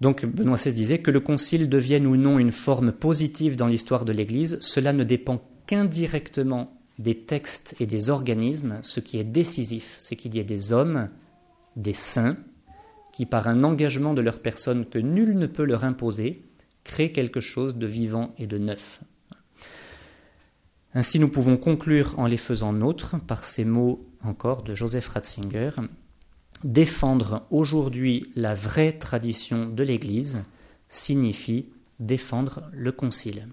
Donc 0.00 0.24
Benoît 0.24 0.56
XVI 0.56 0.74
disait 0.74 0.98
que 0.98 1.10
le 1.10 1.20
concile 1.20 1.68
devienne 1.68 2.06
ou 2.06 2.16
non 2.16 2.38
une 2.38 2.52
forme 2.52 2.92
positive 2.92 3.56
dans 3.56 3.66
l'histoire 3.66 4.04
de 4.04 4.12
l'Église, 4.12 4.58
cela 4.60 4.92
ne 4.92 5.04
dépend 5.04 5.42
qu'indirectement 5.66 6.76
des 6.98 7.16
textes 7.16 7.76
et 7.80 7.86
des 7.86 8.10
organismes. 8.10 8.78
Ce 8.82 9.00
qui 9.00 9.18
est 9.18 9.24
décisif, 9.24 9.96
c'est 9.98 10.16
qu'il 10.16 10.34
y 10.34 10.38
ait 10.38 10.44
des 10.44 10.72
hommes, 10.72 11.08
des 11.76 11.92
saints, 11.92 12.36
qui 13.12 13.26
par 13.26 13.48
un 13.48 13.64
engagement 13.64 14.14
de 14.14 14.22
leur 14.22 14.40
personne 14.40 14.86
que 14.86 14.98
nul 14.98 15.36
ne 15.36 15.46
peut 15.46 15.64
leur 15.64 15.84
imposer, 15.84 16.42
créent 16.84 17.12
quelque 17.12 17.40
chose 17.40 17.76
de 17.76 17.86
vivant 17.86 18.34
et 18.38 18.46
de 18.46 18.58
neuf. 18.58 19.00
Ainsi 20.94 21.20
nous 21.20 21.28
pouvons 21.28 21.56
conclure 21.56 22.18
en 22.18 22.26
les 22.26 22.36
faisant 22.36 22.72
nôtres 22.72 23.20
par 23.26 23.44
ces 23.44 23.64
mots 23.64 24.06
encore 24.24 24.62
de 24.62 24.74
Joseph 24.74 25.08
Ratzinger 25.08 25.70
défendre 26.64 27.46
aujourd'hui 27.50 28.30
la 28.36 28.54
vraie 28.54 28.98
tradition 28.98 29.66
de 29.66 29.82
l'Église 29.82 30.42
signifie 30.88 31.66
défendre 31.98 32.68
le 32.72 32.92
Concile. 32.92 33.48